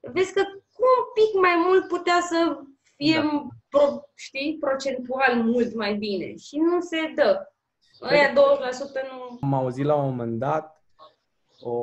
Vezi 0.00 0.32
că 0.32 0.42
cu 0.72 0.82
un 0.98 1.04
pic 1.14 1.40
mai 1.40 1.54
mult 1.66 1.88
putea 1.88 2.20
să 2.20 2.60
fie, 2.96 3.14
da. 3.14 3.46
pro, 3.68 4.02
știi, 4.14 4.56
procentual 4.60 5.42
mult 5.42 5.74
mai 5.74 5.94
bine 5.94 6.36
și 6.36 6.56
nu 6.56 6.80
se 6.80 7.12
dă. 7.14 7.46
Aia 8.00 8.32
20% 8.32 8.34
nu... 8.34 9.38
Am 9.40 9.54
auzit 9.54 9.84
la 9.84 9.94
un 9.94 10.04
moment 10.04 10.38
dat 10.38 10.82
o 11.60 11.74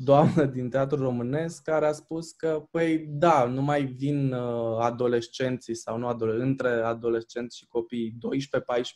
doamnă 0.00 0.44
din 0.44 0.70
teatru 0.70 1.02
românesc 1.02 1.62
care 1.62 1.86
a 1.86 1.92
spus 1.92 2.32
că, 2.32 2.66
păi 2.70 3.06
da, 3.08 3.44
nu 3.44 3.62
mai 3.62 3.84
vin 3.84 4.32
uh, 4.32 4.78
adolescenții 4.80 5.74
sau 5.74 5.98
nu 5.98 6.06
adole- 6.06 6.42
între 6.42 6.68
adolescenți 6.68 7.56
și 7.56 7.66
copii 7.66 8.12
12-14 8.12 8.12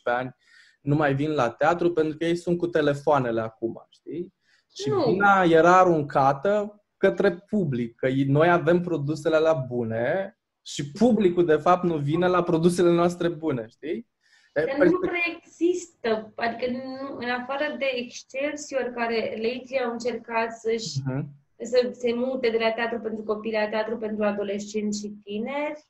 ani, 0.03 0.35
nu 0.81 0.95
mai 0.95 1.15
vin 1.15 1.31
la 1.31 1.49
teatru 1.49 1.91
pentru 1.91 2.17
că 2.17 2.25
ei 2.25 2.35
sunt 2.35 2.57
cu 2.57 2.67
telefoanele 2.67 3.41
acum, 3.41 3.85
știi? 3.89 4.33
Și 4.73 4.89
Nu. 4.89 5.03
vina 5.03 5.43
era 5.43 5.79
aruncată 5.79 6.83
către 6.97 7.45
public, 7.49 7.95
că 7.95 8.07
noi 8.27 8.49
avem 8.49 8.81
produsele 8.81 9.37
la 9.37 9.53
bune 9.53 10.37
și 10.61 10.91
publicul, 10.91 11.45
de 11.45 11.55
fapt, 11.55 11.83
nu 11.83 11.97
vine 11.97 12.27
la 12.27 12.43
produsele 12.43 12.91
noastre 12.91 13.27
bune, 13.29 13.65
știi? 13.67 14.07
E, 14.53 14.65
Dar 14.77 14.87
nu 14.87 14.99
prea 14.99 15.23
există, 15.37 16.33
adică 16.35 16.71
nu, 16.71 17.17
în 17.17 17.29
afară 17.29 17.75
de 17.77 17.85
Excelsior, 17.95 18.81
care 18.95 19.29
lately 19.29 19.79
au 19.85 19.91
încercat 19.91 20.51
să-și, 20.57 20.97
Mhm. 21.05 21.25
să 21.61 21.89
se 21.91 22.13
mute 22.13 22.49
de 22.49 22.57
la 22.57 22.71
teatru 22.71 22.99
pentru 22.99 23.23
copii 23.23 23.51
la 23.51 23.69
teatru 23.69 23.97
pentru 23.97 24.23
adolescenți 24.23 24.99
și 24.99 25.09
tineri 25.23 25.83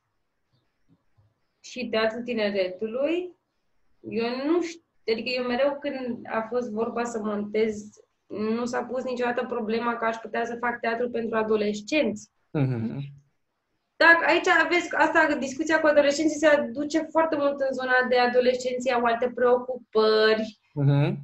și 1.60 1.88
teatru 1.90 2.22
tineretului, 2.22 3.36
eu 4.00 4.28
nu 4.46 4.62
știu, 4.62 4.82
adică 5.12 5.30
eu 5.30 5.44
mereu 5.48 5.78
când 5.80 6.20
a 6.24 6.42
fost 6.50 6.72
vorba 6.72 7.04
să 7.04 7.20
montez, 7.20 7.90
nu 8.28 8.66
s-a 8.66 8.84
pus 8.84 9.04
niciodată 9.04 9.46
problema 9.46 9.96
că 9.98 10.06
aș 10.06 10.16
putea 10.16 10.46
să 10.46 10.56
fac 10.60 10.80
teatru 10.80 11.10
pentru 11.10 11.38
adolescenți. 11.38 12.30
Mhm. 12.52 13.00
Dacă 13.96 14.24
aici 14.28 14.48
aveți 14.48 14.96
asta, 14.96 15.36
discuția 15.40 15.80
cu 15.80 15.88
adolescenții 15.88 16.38
se 16.38 16.48
aduce 16.48 17.00
foarte 17.12 17.36
mult 17.36 17.60
în 17.60 17.74
zona 17.74 18.06
de 18.10 18.18
adolescenții 18.18 18.92
au 18.92 19.04
alte 19.04 19.32
preocupări, 19.36 20.60
Mhm. 20.74 21.18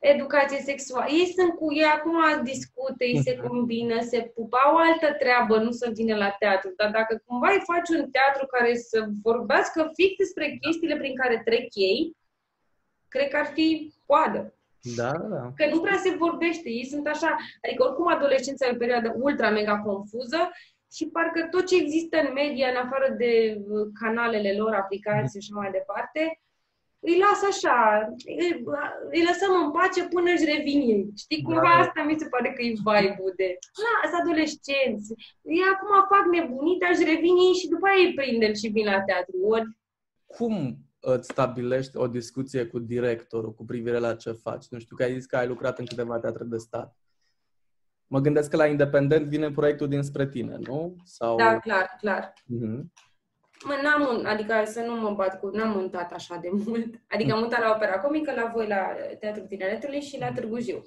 educație 0.00 0.58
sexuală. 0.58 1.10
Ei 1.10 1.32
sunt 1.36 1.52
cu 1.54 1.72
ei 1.74 1.84
acum 1.84 2.42
discută, 2.42 3.04
ei 3.04 3.20
se 3.22 3.36
combină, 3.36 4.00
se 4.00 4.20
pupă, 4.34 4.56
au 4.56 4.76
altă 4.76 5.16
treabă, 5.18 5.58
nu 5.58 5.70
să 5.70 5.90
vină 5.94 6.16
la 6.16 6.30
teatru. 6.38 6.72
Dar 6.76 6.90
dacă 6.90 7.22
cumva 7.26 7.48
îi 7.50 7.62
faci 7.72 7.88
un 7.98 8.10
teatru 8.10 8.46
care 8.46 8.74
să 8.76 9.06
vorbească 9.22 9.90
fix 9.94 10.16
despre 10.16 10.58
chestiile 10.60 10.96
prin 10.96 11.16
care 11.16 11.42
trec 11.44 11.66
ei, 11.74 12.16
cred 13.08 13.28
că 13.28 13.36
ar 13.36 13.46
fi 13.46 13.92
coadă. 14.06 14.54
Da, 14.96 15.12
da. 15.12 15.52
Că 15.56 15.66
nu 15.70 15.80
prea 15.80 15.96
se 16.02 16.10
vorbește. 16.18 16.68
Ei 16.70 16.84
sunt 16.86 17.06
așa, 17.06 17.36
adică 17.64 17.84
oricum 17.84 18.08
adolescența 18.08 18.66
e 18.66 18.70
o 18.72 18.76
perioadă 18.76 19.14
ultra 19.18 19.50
mega 19.50 19.78
confuză 19.80 20.50
și 20.96 21.04
parcă 21.14 21.40
tot 21.50 21.66
ce 21.66 21.76
există 21.76 22.16
în 22.24 22.30
media, 22.32 22.68
în 22.68 22.76
afară 22.84 23.08
de 23.22 23.32
uh, 23.68 23.86
canalele 24.00 24.52
lor, 24.60 24.72
aplicații 24.74 25.40
și 25.40 25.48
așa 25.50 25.60
mai 25.60 25.70
departe, 25.78 26.22
îi 27.08 27.22
lasă 27.24 27.44
așa, 27.54 27.78
îi, 28.42 28.50
îi 29.14 29.26
lăsăm 29.28 29.52
în 29.62 29.70
pace 29.76 30.00
până 30.14 30.30
își 30.32 30.50
revin 30.54 30.80
ei. 30.94 31.04
Știi, 31.22 31.42
cumva 31.42 31.72
Da. 31.74 31.82
asta 31.84 32.00
mi 32.02 32.20
se 32.20 32.26
pare 32.34 32.48
că 32.52 32.60
e 32.62 32.80
vibe-ul 32.88 33.32
de, 33.40 33.48
na, 33.82 33.92
sunt 34.10 34.20
adolescenți, 34.20 35.08
ei 35.56 35.72
acum 35.72 35.92
fac 36.12 36.24
nebunii, 36.34 36.80
dar 36.80 36.90
își 36.92 37.08
revin 37.12 37.34
ei 37.46 37.54
și 37.60 37.68
după 37.74 37.86
aia 37.86 38.06
îi 38.06 38.14
prindem 38.18 38.54
și 38.60 38.68
vin 38.76 38.86
la 38.94 39.00
teatru. 39.08 39.34
Ori 39.54 39.68
Cum 40.36 40.54
îți 41.00 41.28
stabilești 41.30 41.96
o 41.96 42.06
discuție 42.06 42.62
cu 42.72 42.78
directorul 42.78 43.52
cu 43.54 43.64
privire 43.64 43.98
la 43.98 44.14
ce 44.14 44.32
faci? 44.32 44.64
Nu 44.70 44.78
știu, 44.78 44.96
că 44.96 45.02
ai 45.02 45.14
zis 45.18 45.26
că 45.26 45.36
ai 45.36 45.46
lucrat 45.46 45.78
în 45.78 45.86
câteva 45.86 46.18
teatre 46.18 46.44
de 46.44 46.56
stat. 46.56 46.96
Mă 48.06 48.20
gândesc 48.20 48.50
că 48.50 48.56
la 48.56 48.66
independent 48.66 49.26
vine 49.26 49.50
proiectul 49.50 49.88
dinspre 49.88 50.28
tine, 50.28 50.56
nu? 50.60 50.96
Sau... 51.04 51.36
Da, 51.36 51.58
clar, 51.58 51.96
clar. 52.00 52.32
Mhm. 52.46 52.92
Mă, 53.64 53.74
n-am, 53.82 54.16
un- 54.18 54.24
adică 54.26 54.62
să 54.64 54.80
nu 54.80 54.94
mă 55.00 55.10
bat 55.10 55.40
cu, 55.40 55.48
n-am 55.48 55.70
montat 55.70 56.12
așa 56.12 56.36
de 56.36 56.48
mult. 56.52 56.94
Adică 57.08 57.32
am 57.32 57.38
montat 57.38 57.60
la 57.60 57.72
opera 57.76 58.00
comică, 58.00 58.32
la 58.34 58.50
voi 58.54 58.66
la 58.66 58.86
Teatrul 59.20 59.46
Tineretului 59.46 60.00
și 60.00 60.18
la 60.18 60.32
Târgu 60.32 60.58
Jiu. 60.60 60.82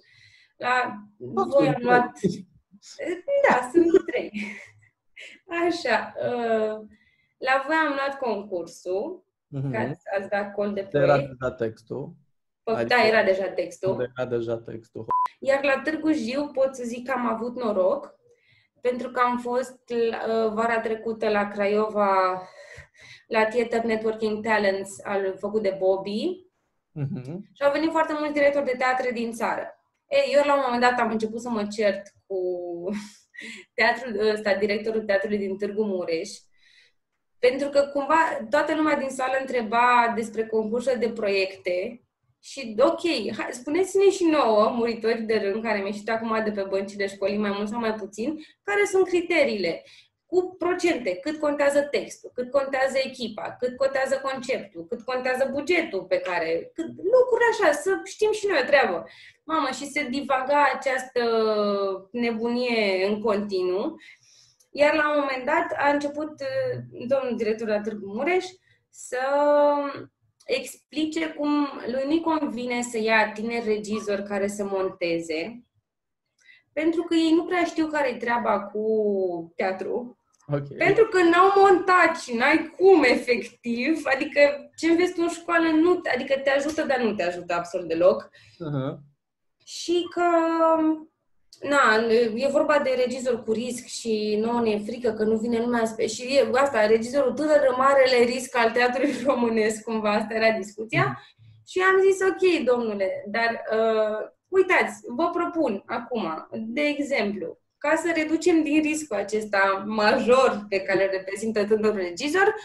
La 0.58 0.94
voi 1.18 1.68
am 1.68 1.76
luat, 1.82 2.12
da, 3.50 3.70
sunt 3.72 4.06
trei. 4.06 4.32
Așa, 5.68 6.14
uh, 6.16 6.88
la 7.38 7.64
voi 7.66 7.76
am 7.88 7.94
luat 7.96 8.18
concursul, 8.20 9.26
Mhm. 9.48 9.72
că 9.72 9.78
ați, 9.78 10.02
ați 10.20 10.30
dat 10.30 10.54
col 10.54 10.74
de 10.74 10.88
Era 10.92 11.06
proiect. 11.14 11.32
deja 11.40 11.52
textul. 11.54 12.14
Pă- 12.68 12.76
adică- 12.76 12.96
Da, 12.96 13.08
era 13.08 13.24
deja 13.24 13.48
textul. 13.50 14.12
Era 14.18 14.26
deja 14.30 14.58
textul. 14.58 15.06
Iar 15.40 15.64
la 15.64 15.82
Târgu 15.84 16.12
Jiu 16.12 16.48
pot 16.48 16.76
să 16.76 16.84
zic 16.84 17.06
că 17.06 17.12
am 17.12 17.26
avut 17.28 17.56
noroc, 17.56 18.16
pentru 18.82 19.10
că 19.12 19.20
am 19.20 19.38
fost 19.38 19.80
uh, 19.90 20.52
vara 20.54 20.80
trecută 20.80 21.30
la 21.30 21.48
Craiova 21.48 22.42
la 23.28 23.46
Theater 23.46 23.84
Networking 23.84 24.44
Talents 24.46 24.92
al 25.04 25.36
făcut 25.40 25.62
de 25.62 25.76
Bobby 25.80 26.46
Mhm. 26.92 27.50
și 27.54 27.64
au 27.64 27.72
venit 27.72 27.92
foarte 27.92 28.14
mulți 28.18 28.34
directori 28.34 28.66
de 28.66 28.76
teatre 28.78 29.12
din 29.12 29.32
țară. 29.32 29.80
Ei, 30.08 30.34
eu 30.34 30.42
la 30.46 30.54
un 30.56 30.62
moment 30.66 30.82
dat 30.82 31.00
am 31.00 31.12
început 31.12 31.42
să 31.42 31.50
mă 31.50 31.66
cert 31.68 32.02
cu 32.28 32.38
teatrul 33.76 34.28
ăsta, 34.30 34.54
directorul 34.56 35.02
teatrului 35.04 35.38
din 35.38 35.58
Târgu 35.58 35.84
Mureș, 35.84 36.30
pentru 37.40 37.70
că 37.70 37.82
cumva 37.94 38.16
toată 38.50 38.76
lumea 38.76 38.96
din 38.96 39.10
sală 39.10 39.38
întreba 39.40 40.12
despre 40.16 40.46
concursul 40.48 40.96
de 41.00 41.10
proiecte 41.10 42.02
și, 42.40 42.76
ok, 42.80 43.02
hai, 43.38 43.48
spuneți-ne 43.52 44.10
și 44.10 44.24
nouă, 44.24 44.70
muritori 44.70 45.22
de 45.22 45.38
rând, 45.38 45.64
care 45.64 45.80
mi 45.80 45.86
ieșit 45.86 46.10
acum 46.10 46.44
de 46.44 46.52
pe 46.52 46.66
băncile 46.70 47.08
școlii, 47.08 47.38
mai 47.38 47.52
mult 47.56 47.70
sau 47.70 47.80
mai 47.80 47.94
puțin, 47.94 48.40
care 48.64 48.86
sunt 48.86 49.08
criteriile 49.08 49.84
cu 50.26 50.56
procente, 50.58 51.16
cât 51.16 51.40
contează 51.40 51.82
textul, 51.82 52.32
cât 52.34 52.52
contează 52.52 52.98
echipa, 53.04 53.56
cât 53.60 53.78
contează 53.78 54.20
conceptul, 54.24 54.86
cât 54.90 55.02
contează 55.02 55.50
bugetul 55.52 56.04
pe 56.04 56.18
care, 56.18 56.72
cât, 56.74 56.86
lucruri 56.86 57.44
așa, 57.52 57.72
să 57.72 58.00
știm 58.04 58.32
și 58.32 58.48
noi 58.48 58.60
o 58.62 58.66
treabă. 58.66 59.04
Mamă, 59.44 59.68
și 59.68 59.86
se 59.86 60.08
divaga 60.10 60.64
această 60.74 61.22
nebunie 62.12 63.06
în 63.06 63.22
continuu. 63.22 63.96
Iar 64.72 64.94
la 64.94 65.10
un 65.10 65.20
moment 65.20 65.46
dat 65.46 65.78
a 65.78 65.90
început 65.90 66.30
uh, 66.30 66.82
domnul 67.08 67.38
director 67.38 67.68
la 67.68 67.82
Târgu 67.82 68.14
Mureș 68.14 68.46
să 68.90 69.20
explice 70.48 71.28
cum 71.30 71.68
lui 71.92 72.04
nu-i 72.06 72.22
convine 72.22 72.82
să 72.82 72.98
ia 72.98 73.32
tineri 73.32 73.66
regizori 73.66 74.24
care 74.24 74.48
să 74.48 74.64
monteze, 74.66 75.64
pentru 76.74 77.02
că 77.04 77.16
ei 77.16 77.32
nu 77.32 77.44
prea 77.46 77.64
știu 77.64 77.88
care-i 77.88 78.18
treaba 78.18 78.62
cu 78.62 78.84
teatru, 79.56 80.18
Ok. 80.54 80.78
pentru 80.78 81.06
că 81.08 81.24
n-au 81.24 81.62
montat 81.62 82.20
și 82.20 82.34
n-ai 82.36 82.74
cum, 82.78 83.04
efectiv. 83.04 84.02
Adică 84.14 84.70
ce 84.76 84.90
înveți 84.90 85.14
tu 85.14 85.22
în 85.22 85.30
școală, 85.30 85.68
nu, 85.70 86.02
adică 86.14 86.40
te 86.40 86.50
ajută, 86.50 86.84
dar 86.84 87.00
nu 87.02 87.14
te 87.14 87.24
ajută 87.24 87.54
absolut 87.54 87.88
deloc. 87.88 88.30
Mhm. 88.60 89.00
Și 89.66 90.04
că, 90.14 90.24
na, 91.62 91.96
e 92.36 92.48
vorba 92.52 92.80
de 92.80 92.94
regizor 92.98 93.44
cu 93.44 93.52
risc 93.52 93.86
și 93.86 94.38
nouă 94.42 94.62
ne 94.62 94.70
e 94.70 94.80
frică 94.80 95.12
că 95.12 95.24
nu 95.24 95.38
vine 95.38 95.60
lumea 95.60 95.86
spre... 95.86 96.06
Și 96.06 96.24
e 96.24 96.50
asta, 96.54 96.86
regizorul 96.86 97.34
tânăr, 97.34 97.76
marele 97.78 98.24
risc 98.24 98.58
al 98.58 98.72
teatrului 98.72 99.24
românesc, 99.26 99.84
cumva, 99.84 100.12
asta 100.12 100.34
era 100.34 100.58
discuția. 100.58 101.22
Și 101.68 101.80
am 101.80 102.02
zis, 102.02 102.20
ok, 102.22 102.64
domnule, 102.66 103.24
dar 103.28 103.64
uh, 103.72 104.30
uitați, 104.48 105.02
vă 105.08 105.30
propun 105.30 105.84
acum, 105.86 106.48
de 106.52 106.82
exemplu, 106.82 107.60
ca 107.78 107.96
să 107.96 108.12
reducem 108.16 108.64
din 108.64 108.82
riscul 108.82 109.18
acesta 109.18 109.84
major 109.86 110.66
pe 110.70 110.80
care 110.80 111.04
îl 111.04 111.10
reprezintă 111.12 111.66
tânărul 111.66 111.98
regizor, 111.98 112.56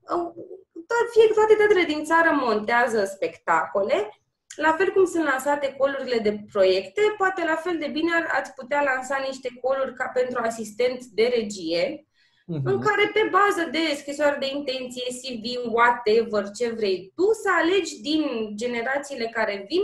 uh, 0.00 0.32
tot, 0.72 1.10
fie, 1.12 1.34
toate 1.34 1.54
teatrele 1.54 1.84
din 1.84 2.04
țară 2.04 2.30
montează 2.40 3.04
spectacole, 3.04 4.21
la 4.56 4.72
fel 4.78 4.90
cum 4.92 5.04
sunt 5.04 5.24
lansate 5.24 5.74
colurile 5.78 6.18
de 6.18 6.38
proiecte, 6.52 7.00
poate 7.16 7.44
la 7.44 7.54
fel 7.56 7.78
de 7.78 7.86
bine 7.86 8.10
ar, 8.14 8.26
ați 8.40 8.52
putea 8.54 8.82
lansa 8.82 9.24
niște 9.26 9.48
coluri 9.62 9.94
ca 9.94 10.10
pentru 10.14 10.40
asistent 10.42 11.04
de 11.04 11.32
regie, 11.36 12.06
Mhm. 12.46 12.66
în 12.66 12.80
care 12.80 13.10
pe 13.12 13.28
bază 13.30 13.68
de 13.70 13.78
scrisoare 13.96 14.36
de 14.40 14.46
intenție, 14.56 15.02
CV, 15.20 15.72
whatever, 15.74 16.50
ce 16.58 16.68
vrei 16.70 17.12
tu, 17.14 17.22
să 17.42 17.48
alegi 17.60 18.00
din 18.00 18.22
generațiile 18.56 19.30
care 19.32 19.64
vin, 19.68 19.82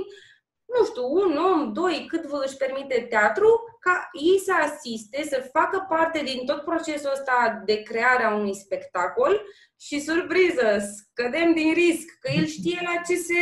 nu 0.74 0.84
știu, 0.84 1.04
un 1.12 1.36
om, 1.36 1.72
doi, 1.72 2.06
cât 2.08 2.24
vă 2.26 2.42
își 2.46 2.56
permite 2.56 3.06
teatru, 3.10 3.48
ca 3.80 4.08
ei 4.12 4.38
să 4.38 4.52
asiste, 4.62 5.22
să 5.22 5.50
facă 5.52 5.86
parte 5.88 6.22
din 6.24 6.46
tot 6.46 6.60
procesul 6.64 7.10
ăsta 7.12 7.62
de 7.64 7.82
creare 7.82 8.22
a 8.22 8.34
unui 8.34 8.54
spectacol 8.54 9.42
și, 9.80 10.00
surpriză, 10.00 10.78
scădem 10.96 11.52
din 11.54 11.72
risc, 11.72 12.18
că 12.20 12.30
el 12.36 12.46
știe 12.46 12.80
la 12.82 13.02
ce 13.06 13.16
se 13.16 13.34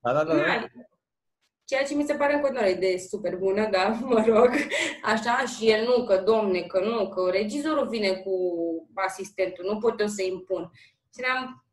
Da, 0.00 0.12
da, 0.12 0.24
da. 0.24 0.34
da. 0.34 0.42
da. 0.42 0.66
Ceea 1.64 1.84
ce 1.84 1.94
mi 1.94 2.04
se 2.04 2.14
pare 2.14 2.34
în 2.34 2.40
continuare 2.40 2.74
de 2.74 2.96
super 3.08 3.36
bună, 3.36 3.68
da, 3.70 3.88
mă 4.10 4.24
rog, 4.26 4.50
așa, 5.02 5.44
și 5.56 5.70
el 5.70 5.84
nu, 5.84 6.04
că 6.04 6.16
domne, 6.16 6.60
că 6.60 6.80
nu, 6.80 7.08
că 7.08 7.30
regizorul 7.30 7.88
vine 7.88 8.12
cu 8.14 8.32
asistentul, 8.94 9.64
nu 9.64 9.78
pot 9.78 10.00
eu 10.00 10.06
să 10.06 10.22
impun. 10.22 10.70
Și 11.14 11.24
am 11.38 11.67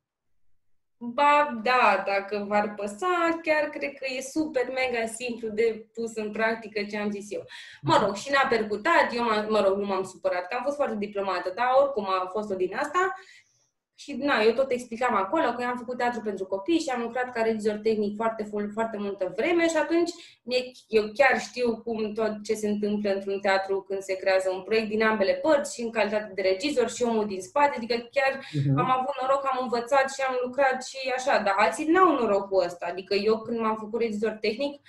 ba, 0.97 1.59
da, 1.63 2.03
dacă 2.05 2.45
v-ar 2.47 2.73
păsa, 2.73 3.39
chiar 3.41 3.69
cred 3.69 3.93
că 3.93 4.05
e 4.17 4.21
super 4.21 4.67
mega 4.73 5.05
simplu 5.05 5.47
de 5.49 5.85
pus 5.93 6.15
în 6.15 6.31
practică 6.31 6.83
ce 6.83 6.97
am 6.97 7.11
zis 7.11 7.31
eu. 7.31 7.43
Mă 7.81 8.01
rog, 8.05 8.15
și 8.15 8.31
n-a 8.31 8.47
percutat, 8.49 9.13
eu, 9.13 9.23
m-am- 9.23 9.47
mă 9.49 9.61
rog, 9.67 9.77
nu 9.77 9.85
m-am 9.85 10.03
supărat, 10.03 10.47
că 10.47 10.55
am 10.55 10.63
fost 10.63 10.75
foarte 10.75 10.95
diplomată, 10.95 11.51
dar 11.55 11.67
oricum 11.81 12.05
a 12.09 12.29
fost 12.31 12.51
o 12.51 12.55
din 12.55 12.75
asta. 12.75 13.13
Și 13.95 14.13
na, 14.13 14.41
eu 14.41 14.53
tot 14.53 14.71
explicam 14.71 15.15
acolo 15.15 15.51
că 15.51 15.61
eu 15.61 15.67
am 15.67 15.77
făcut 15.77 15.97
teatru 15.97 16.21
pentru 16.21 16.45
copii 16.45 16.79
și 16.79 16.89
am 16.89 17.01
lucrat 17.01 17.33
ca 17.33 17.41
regizor 17.41 17.77
tehnic 17.83 18.15
foarte, 18.15 18.43
foarte 18.73 18.97
multă 18.97 19.33
vreme 19.35 19.67
și 19.67 19.77
atunci 19.77 20.11
eu 20.87 21.03
chiar 21.13 21.39
știu 21.39 21.81
cum 21.81 22.13
tot 22.13 22.43
ce 22.43 22.53
se 22.53 22.67
întâmplă 22.67 23.13
într-un 23.13 23.39
teatru 23.39 23.81
când 23.81 24.01
se 24.01 24.15
creează 24.15 24.49
un 24.53 24.61
proiect 24.61 24.87
din 24.87 25.03
ambele 25.03 25.33
părți 25.33 25.75
și 25.75 25.81
în 25.81 25.91
calitate 25.91 26.31
de 26.35 26.41
regizor 26.41 26.89
și 26.89 27.03
omul 27.03 27.27
din 27.27 27.41
spate, 27.41 27.73
adică 27.77 27.95
chiar 28.11 28.33
uh-huh. 28.39 28.75
am 28.77 28.89
avut 28.91 29.13
noroc, 29.21 29.43
am 29.51 29.59
învățat 29.61 30.13
și 30.13 30.21
am 30.27 30.35
lucrat 30.43 30.85
și 30.85 31.13
așa, 31.15 31.43
dar 31.43 31.53
alții 31.57 31.91
n-au 31.91 32.11
norocul 32.13 32.63
ăsta, 32.63 32.85
adică 32.89 33.13
eu 33.13 33.41
când 33.41 33.59
m-am 33.59 33.75
făcut 33.75 34.01
regizor 34.01 34.37
tehnic, 34.41 34.81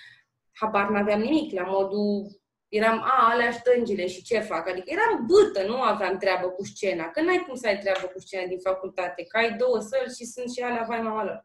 habar 0.53 0.89
n-aveam 0.89 1.21
nimic, 1.21 1.53
la 1.53 1.63
modul 1.67 2.41
eram, 2.69 3.03
a, 3.03 3.31
alea 3.31 3.53
stângile 3.53 4.07
și 4.07 4.23
ce 4.23 4.39
fac? 4.39 4.69
Adică 4.69 4.87
eram 4.87 5.27
bâtă, 5.27 5.67
nu 5.67 5.83
aveam 5.83 6.17
treabă 6.19 6.49
cu 6.49 6.65
scena. 6.65 7.11
Că 7.11 7.21
n-ai 7.21 7.45
cum 7.47 7.55
să 7.55 7.67
ai 7.67 7.79
treabă 7.79 8.07
cu 8.07 8.21
scena 8.21 8.47
din 8.47 8.59
facultate, 8.59 9.25
că 9.25 9.37
ai 9.37 9.57
două 9.57 9.81
săli 9.81 10.15
și 10.17 10.25
sunt 10.25 10.53
și 10.53 10.63
alea 10.63 10.85
vai 10.89 11.01
mama 11.01 11.25
lor. 11.25 11.45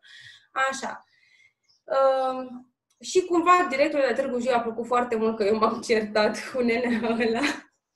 Așa. 0.70 1.06
Uh, 1.84 2.46
și 3.00 3.26
cumva 3.26 3.68
directorul 3.70 4.06
de 4.08 4.22
Târgu 4.22 4.40
Jiu 4.40 4.52
a 4.54 4.60
plăcut 4.60 4.86
foarte 4.86 5.16
mult 5.16 5.36
că 5.36 5.44
eu 5.44 5.58
m-am 5.58 5.82
certat 5.82 6.52
cu 6.52 6.62
nenea 6.62 7.00
ăla. 7.04 7.42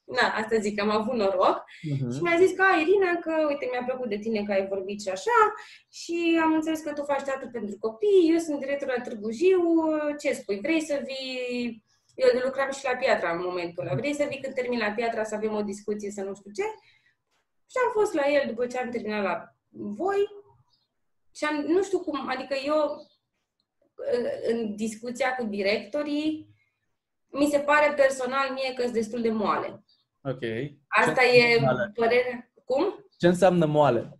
Na, 0.05 0.27
asta 0.41 0.57
zic, 0.57 0.81
am 0.81 0.89
avut 0.89 1.13
noroc. 1.13 1.63
Uh-huh. 1.63 2.13
Și 2.15 2.21
mi-a 2.21 2.37
zis 2.39 2.51
că, 2.51 2.63
Irina, 2.81 3.15
că 3.19 3.45
uite, 3.47 3.67
mi-a 3.71 3.83
plăcut 3.85 4.09
de 4.09 4.17
tine 4.17 4.43
că 4.43 4.51
ai 4.51 4.67
vorbit 4.67 5.01
și 5.01 5.09
așa 5.09 5.53
și 5.91 6.39
am 6.43 6.53
înțeles 6.53 6.79
că 6.79 6.93
tu 6.93 7.03
faci 7.03 7.21
teatru 7.21 7.49
pentru 7.51 7.77
copii, 7.79 8.29
eu 8.31 8.37
sunt 8.37 8.59
directorul 8.59 8.93
la 8.97 9.03
Târgu 9.03 9.31
Jiu, 9.31 9.63
ce 10.19 10.33
spui, 10.33 10.59
vrei 10.61 10.81
să 10.81 11.03
vii 11.05 11.83
eu 12.15 12.39
lucram 12.43 12.71
și 12.71 12.83
la 12.83 12.95
Piatra 12.95 13.31
în 13.31 13.41
momentul 13.43 13.85
ăla. 13.85 13.95
Vrei 13.95 14.13
să 14.13 14.25
vii 14.29 14.41
când 14.41 14.53
termin 14.53 14.79
la 14.79 14.91
Piatra 14.91 15.23
să 15.23 15.35
avem 15.35 15.53
o 15.53 15.61
discuție, 15.61 16.11
să 16.11 16.21
nu 16.21 16.35
știu 16.35 16.51
ce? 16.51 16.63
Și 17.69 17.77
am 17.85 17.91
fost 17.93 18.13
la 18.13 18.27
el 18.27 18.47
după 18.47 18.67
ce 18.67 18.77
am 18.77 18.89
terminat 18.89 19.23
la 19.23 19.55
voi 19.69 20.27
și 21.35 21.45
am, 21.45 21.55
nu 21.55 21.83
știu 21.83 21.99
cum, 21.99 22.27
adică 22.27 22.55
eu 22.65 23.07
în 24.47 24.75
discuția 24.75 25.35
cu 25.35 25.43
directorii, 25.43 26.53
mi 27.27 27.49
se 27.49 27.59
pare 27.59 27.93
personal 27.93 28.51
mie 28.51 28.73
că 28.73 28.81
sunt 28.81 28.93
destul 28.93 29.21
de 29.21 29.31
moale. 29.31 29.83
Ok. 30.23 30.41
Asta 30.87 31.21
Ce 31.21 31.53
e 31.53 31.59
moale? 31.59 31.91
părerea. 31.95 32.51
Cum? 32.65 33.05
Ce 33.17 33.27
înseamnă 33.27 33.65
moale? 33.65 34.19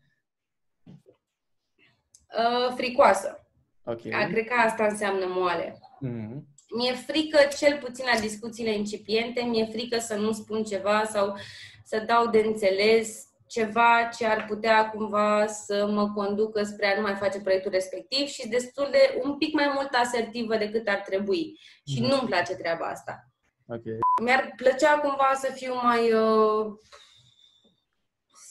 Uh, 2.37 2.73
fricoasă. 2.75 3.47
Ok. 3.83 4.01
Cred 4.01 4.47
că 4.47 4.53
asta 4.53 4.85
înseamnă 4.85 5.25
moale. 5.27 5.79
Mm-hmm. 6.07 6.54
Mi-e 6.75 6.94
frică, 6.94 7.38
cel 7.58 7.77
puțin 7.77 8.05
la 8.13 8.20
discuțiile 8.20 8.74
incipiente, 8.74 9.41
mi-e 9.41 9.65
frică 9.65 10.00
să 10.00 10.15
nu 10.15 10.32
spun 10.32 10.63
ceva 10.63 11.03
sau 11.03 11.36
să 11.84 12.03
dau 12.08 12.27
de 12.27 12.44
înțeles 12.46 13.27
ceva 13.48 14.10
ce 14.17 14.25
ar 14.25 14.46
putea 14.46 14.89
cumva 14.89 15.48
să 15.48 15.88
mă 15.91 16.12
conducă 16.12 16.63
spre 16.63 16.86
a 16.88 16.96
nu 16.96 17.01
mai 17.01 17.15
face 17.15 17.39
proiectul 17.39 17.72
respectiv 17.72 18.27
și 18.27 18.48
destul 18.48 18.88
de 18.91 19.22
un 19.24 19.38
pic 19.38 19.53
mai 19.53 19.72
mult 19.74 19.94
asertivă 19.94 20.58
decât 20.58 20.88
ar 20.88 21.00
trebui. 21.00 21.60
Și 21.86 22.01
mm. 22.01 22.08
nu-mi 22.08 22.27
place 22.27 22.53
treaba 22.53 22.86
asta. 22.86 23.29
Okay. 23.67 24.00
Mi-ar 24.24 24.53
plăcea 24.55 25.00
cumva 25.00 25.32
să 25.36 25.51
fiu 25.53 25.74
mai... 25.84 26.13
Uh, 26.13 26.74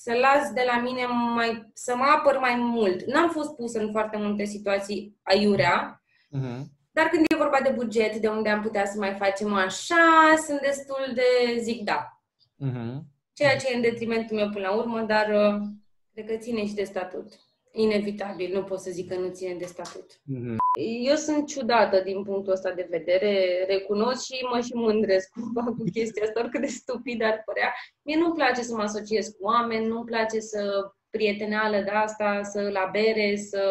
să 0.02 0.12
las 0.12 0.52
de 0.52 0.62
la 0.66 0.80
mine 0.80 1.06
mai... 1.06 1.70
să 1.74 1.96
mă 1.96 2.04
apăr 2.04 2.38
mai 2.38 2.54
mult. 2.56 3.04
N-am 3.04 3.30
fost 3.30 3.54
pusă 3.54 3.78
în 3.78 3.90
foarte 3.90 4.16
multe 4.16 4.44
situații 4.44 5.18
aiurea, 5.22 6.02
mm-hmm. 6.36 6.73
Dar 6.96 7.06
când 7.06 7.24
e 7.28 7.36
vorba 7.36 7.60
de 7.60 7.70
buget, 7.70 8.16
de 8.16 8.28
unde 8.28 8.48
am 8.48 8.62
putea 8.62 8.86
să 8.86 8.98
mai 8.98 9.14
facem 9.14 9.54
așa, 9.54 10.34
sunt 10.46 10.60
destul 10.60 11.12
de 11.14 11.58
zic 11.60 11.82
da. 11.82 12.22
Uh-huh. 12.66 12.94
Ceea 13.32 13.56
ce 13.56 13.70
e 13.70 13.74
în 13.74 13.80
detrimentul 13.80 14.36
meu 14.36 14.48
până 14.50 14.66
la 14.68 14.74
urmă, 14.74 15.00
dar 15.00 15.28
uh, 15.28 15.60
cred 16.12 16.26
că 16.26 16.36
ține 16.36 16.66
și 16.66 16.74
de 16.74 16.84
statut. 16.84 17.32
Inevitabil, 17.72 18.54
nu 18.54 18.62
pot 18.62 18.80
să 18.80 18.90
zic 18.90 19.08
că 19.08 19.18
nu 19.18 19.28
ține 19.28 19.54
de 19.54 19.64
statut. 19.64 20.12
Uh-huh. 20.12 20.56
Eu 21.02 21.14
sunt 21.14 21.46
ciudată 21.46 22.00
din 22.00 22.22
punctul 22.22 22.52
ăsta 22.52 22.72
de 22.72 22.86
vedere, 22.90 23.64
recunosc 23.68 24.24
și 24.24 24.46
mă 24.52 24.60
și 24.60 24.74
mândresc 24.74 25.28
cumva 25.30 25.62
cu 25.78 25.84
chestia 25.92 26.22
asta, 26.22 26.40
oricât 26.40 26.60
de 26.60 26.66
stupid 26.66 27.22
ar 27.22 27.42
părea. 27.44 27.74
Mie 28.02 28.16
nu-mi 28.16 28.34
place 28.34 28.62
să 28.62 28.74
mă 28.74 28.82
asociez 28.82 29.28
cu 29.28 29.44
oameni, 29.44 29.86
nu-mi 29.86 30.04
place 30.04 30.40
să 30.40 30.92
prieteneală 31.16 31.78
de 31.86 31.94
asta, 32.06 32.28
să 32.52 32.60
la 32.78 32.84
bere, 32.96 33.28
să... 33.50 33.62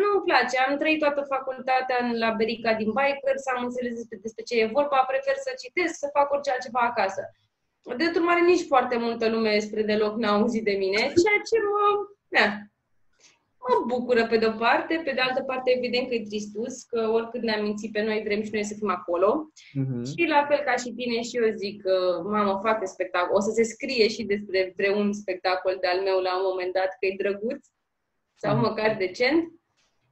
Nu-mi 0.00 0.26
place. 0.28 0.54
Am 0.58 0.76
trăit 0.76 0.98
toată 1.04 1.20
facultatea 1.34 1.98
în 2.04 2.18
la 2.24 2.30
Berica 2.40 2.72
din 2.80 2.90
Bikers, 2.98 3.44
am 3.54 3.64
înțeles 3.64 3.94
despre, 3.94 4.16
despre 4.26 4.42
ce 4.48 4.54
e 4.60 4.76
vorba, 4.78 5.10
prefer 5.12 5.36
să 5.46 5.52
citesc, 5.62 5.94
să 6.02 6.14
fac 6.16 6.26
orice 6.32 6.50
altceva 6.50 6.82
acasă. 6.90 7.22
De 7.96 8.04
urmare, 8.14 8.40
nici 8.40 8.70
foarte 8.72 8.96
multă 9.04 9.24
lume 9.28 9.58
spre 9.58 9.82
deloc 9.82 10.14
n-a 10.16 10.32
auzit 10.36 10.64
de 10.64 10.76
mine, 10.82 11.00
ceea 11.22 11.40
ce 11.50 11.56
mă... 11.70 11.84
Da, 12.36 12.46
mă 13.68 13.84
bucură 13.86 14.26
pe 14.26 14.36
de-o 14.36 14.52
parte, 14.52 15.02
pe 15.04 15.12
de 15.12 15.20
altă 15.20 15.42
parte 15.42 15.72
evident 15.76 16.08
că 16.08 16.14
e 16.14 16.22
tristus, 16.24 16.82
că 16.82 17.10
oricât 17.12 17.42
ne-am 17.42 17.62
mințit 17.62 17.92
pe 17.92 18.02
noi, 18.02 18.22
vrem 18.24 18.42
și 18.42 18.50
noi 18.52 18.64
să 18.64 18.74
fim 18.74 18.90
acolo. 18.90 19.50
Uh-huh. 19.80 20.02
Și 20.10 20.26
la 20.28 20.46
fel 20.48 20.60
ca 20.64 20.76
și 20.76 20.90
tine 20.90 21.22
și 21.22 21.36
eu 21.36 21.54
zic 21.56 21.82
că, 21.82 22.22
mamă, 22.24 22.60
fac 22.62 22.86
spectacol. 22.86 23.36
O 23.36 23.40
să 23.40 23.50
se 23.54 23.62
scrie 23.62 24.08
și 24.08 24.22
despre 24.22 24.72
vreun 24.76 25.12
spectacol 25.12 25.78
de-al 25.80 26.00
meu 26.02 26.18
la 26.20 26.36
un 26.36 26.44
moment 26.50 26.72
dat 26.72 26.90
că 26.98 27.06
e 27.06 27.14
drăguț 27.22 27.66
sau 28.34 28.56
uh-huh. 28.56 28.66
măcar 28.68 28.96
decent 28.96 29.52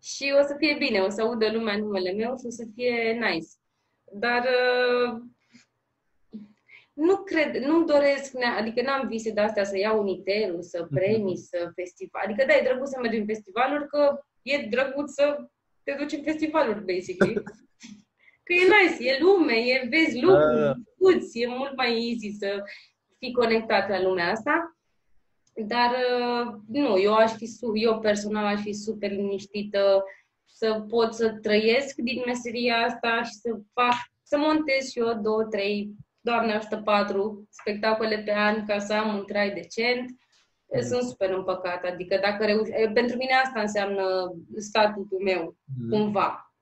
și 0.02 0.34
o 0.40 0.42
să 0.42 0.54
fie 0.58 0.74
bine, 0.78 0.98
o 1.00 1.08
să 1.08 1.20
audă 1.22 1.50
lumea 1.52 1.76
numele 1.76 2.12
meu 2.12 2.36
și 2.38 2.46
o 2.46 2.50
să 2.50 2.64
fie 2.74 3.18
nice. 3.26 3.52
Dar 4.12 4.42
uh, 4.42 5.20
nu 6.98 7.16
cred, 7.16 7.56
nu 7.56 7.84
doresc, 7.84 8.32
adică 8.58 8.82
n-am 8.82 9.08
vise 9.08 9.30
de 9.30 9.40
astea 9.40 9.64
să 9.64 9.78
iau 9.78 10.00
uniterul, 10.00 10.62
să 10.62 10.78
mhm. 10.80 10.94
premii, 10.94 11.36
să 11.36 11.70
festival. 11.74 12.22
Adică 12.24 12.44
da, 12.46 12.54
e 12.54 12.68
drăguț 12.68 12.88
să 12.88 12.98
mergi 13.00 13.18
în 13.18 13.26
festivaluri, 13.26 13.86
că 13.86 14.18
e 14.42 14.66
drăguț 14.70 15.10
să 15.10 15.46
te 15.82 15.94
duci 15.98 16.12
în 16.12 16.22
festivaluri, 16.22 16.84
basically. 16.84 17.34
că 18.44 18.52
e 18.52 18.64
nice, 18.74 19.10
e 19.10 19.18
lume, 19.20 19.54
e, 19.54 19.86
vezi 19.90 20.20
lucruri, 20.20 20.74
discuți, 20.74 21.40
e 21.40 21.46
mult 21.46 21.76
mai 21.76 21.88
easy 21.88 22.36
să 22.38 22.62
fii 23.18 23.32
conectat 23.32 23.88
la 23.88 24.02
lumea 24.02 24.30
asta. 24.30 24.76
Dar 25.66 25.90
uh, 25.90 26.54
nu, 26.68 26.98
eu 26.98 27.14
aș 27.14 27.32
fi, 27.32 27.48
eu 27.74 28.00
personal 28.00 28.44
aș 28.44 28.60
fi 28.60 28.72
super 28.72 29.10
liniștită 29.10 30.04
să 30.44 30.84
pot 30.88 31.14
să 31.14 31.38
trăiesc 31.42 31.94
din 31.96 32.22
meseria 32.26 32.76
asta 32.76 33.22
și 33.22 33.32
să 33.32 33.58
fac, 33.72 33.94
să 34.22 34.38
montez 34.38 34.90
și 34.90 34.98
eu 34.98 35.20
două, 35.22 35.44
trei 35.44 35.90
Doamne 36.28 36.52
ajută 36.52 36.76
patru 36.76 37.46
spectacole 37.50 38.18
pe 38.18 38.32
an 38.32 38.66
ca 38.66 38.78
să 38.78 38.92
am 38.92 39.16
un 39.16 39.24
trai 39.24 39.50
decent. 39.50 40.10
Mm. 40.74 40.80
Sunt 40.80 41.02
super 41.02 41.30
împăcat. 41.30 41.84
Adică 41.84 42.18
dacă 42.22 42.44
reuș- 42.44 42.92
pentru 42.92 43.16
mine 43.16 43.32
asta 43.44 43.60
înseamnă 43.60 44.32
statutul 44.56 45.18
meu, 45.22 45.56
mm. 45.78 45.90
cumva. 45.90 46.52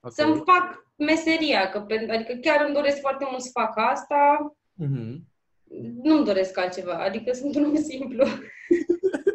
Okay. 0.00 0.10
Să-mi 0.14 0.42
fac 0.44 0.92
meseria, 0.96 1.68
că, 1.68 1.86
adică 1.88 2.32
chiar 2.40 2.64
îmi 2.64 2.74
doresc 2.74 3.00
foarte 3.00 3.26
mult 3.30 3.42
să 3.42 3.50
fac 3.52 3.72
asta. 3.76 4.52
Mm-hmm. 4.84 5.16
Nu-mi 6.02 6.24
doresc 6.24 6.58
altceva, 6.58 6.94
adică 6.94 7.32
sunt 7.32 7.54
un 7.54 7.64
om 7.64 7.76
simplu. 7.76 8.24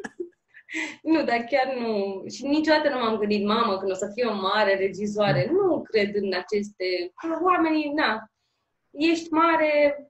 nu, 1.11 1.23
dar 1.23 1.37
chiar 1.49 1.75
nu. 1.79 2.23
Și 2.29 2.45
niciodată 2.45 2.89
nu 2.89 2.99
m-am 2.99 3.17
gândit, 3.17 3.45
mamă, 3.45 3.77
când 3.77 3.91
o 3.91 3.93
să 3.93 4.11
fiu 4.13 4.29
o 4.29 4.33
mare 4.33 4.75
regizoare. 4.75 5.49
Nu 5.51 5.81
cred 5.81 6.15
în 6.15 6.33
aceste... 6.33 6.85
Oamenii, 7.43 7.91
na, 7.95 8.31
ești 8.97 9.31
mare 9.31 10.01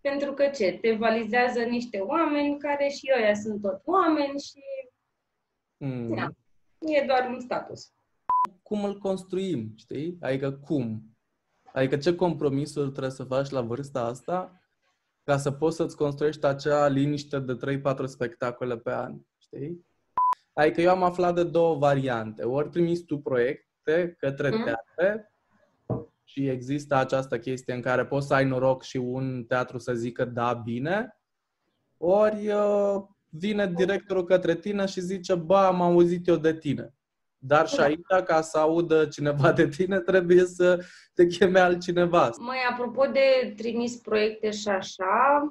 pentru 0.00 0.32
că 0.32 0.46
ce? 0.46 0.78
Te 0.80 0.92
valizează 0.92 1.60
niște 1.60 1.98
oameni 1.98 2.58
care 2.58 2.88
și 2.88 3.12
ăia 3.18 3.34
sunt 3.34 3.60
tot 3.60 3.80
oameni 3.84 4.40
și 4.40 4.60
mm. 5.76 6.14
da, 6.14 6.28
e 6.78 7.04
doar 7.06 7.28
un 7.28 7.40
status. 7.40 7.92
Cum 8.62 8.84
îl 8.84 8.98
construim, 8.98 9.72
știi? 9.76 10.16
Adică 10.20 10.52
cum? 10.52 11.02
Adică 11.72 11.96
ce 11.96 12.14
compromisuri 12.14 12.90
trebuie 12.90 13.12
să 13.12 13.24
faci 13.24 13.50
la 13.50 13.60
vârsta 13.60 14.00
asta 14.00 14.60
ca 15.24 15.36
să 15.36 15.50
poți 15.50 15.76
să-ți 15.76 15.96
construiești 15.96 16.46
acea 16.46 16.88
liniște 16.88 17.38
de 17.38 17.80
3-4 17.80 18.04
spectacole 18.04 18.76
pe 18.76 18.92
an, 18.92 19.14
știi? 19.38 19.86
Adică 20.52 20.80
eu 20.80 20.90
am 20.90 21.02
aflat 21.02 21.34
de 21.34 21.44
două 21.44 21.74
variante. 21.74 22.44
Ori 22.44 22.70
trimiți 22.70 23.04
tu 23.04 23.18
proiecte 23.18 24.16
către 24.18 24.50
mm. 24.50 24.64
teatre, 24.64 25.32
și 26.28 26.48
există 26.48 26.94
această 26.94 27.38
chestie 27.38 27.74
în 27.74 27.80
care 27.80 28.06
poți 28.06 28.26
să 28.26 28.34
ai 28.34 28.44
noroc 28.44 28.82
și 28.82 28.96
un 28.96 29.44
teatru 29.44 29.78
să 29.78 29.94
zică 29.94 30.24
da, 30.24 30.52
bine, 30.52 31.20
ori 31.96 32.48
uh, 32.48 33.02
vine 33.28 33.72
directorul 33.76 34.24
către 34.24 34.54
tine 34.54 34.86
și 34.86 35.00
zice, 35.00 35.34
ba, 35.34 35.66
am 35.66 35.80
auzit 35.80 36.26
eu 36.26 36.36
de 36.36 36.58
tine. 36.58 36.94
Dar 37.38 37.68
și 37.68 37.80
aici, 37.80 38.06
ca 38.24 38.40
să 38.40 38.58
audă 38.58 39.06
cineva 39.06 39.52
de 39.52 39.68
tine, 39.68 40.00
trebuie 40.00 40.44
să 40.44 40.84
te 41.14 41.26
cheme 41.26 41.58
altcineva. 41.58 42.30
Mai 42.38 42.58
apropo 42.70 43.06
de 43.06 43.52
trimis 43.56 43.96
proiecte 43.96 44.50
și 44.50 44.68
așa, 44.68 45.48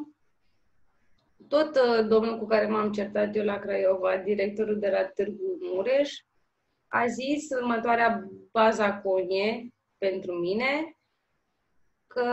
tot 1.48 1.76
uh, 1.76 2.08
domnul 2.08 2.38
cu 2.38 2.46
care 2.46 2.68
m-am 2.68 2.92
certat 2.92 3.36
eu 3.36 3.44
la 3.44 3.60
Craiova, 3.60 4.18
directorul 4.18 4.80
de 4.80 4.90
la 4.90 5.04
Târgu 5.06 5.58
Mureș, 5.74 6.14
a 6.88 7.06
zis 7.06 7.50
următoarea 7.62 8.30
bazaconie, 8.52 9.75
pentru 10.10 10.34
mine 10.34 10.98
că 12.08 12.24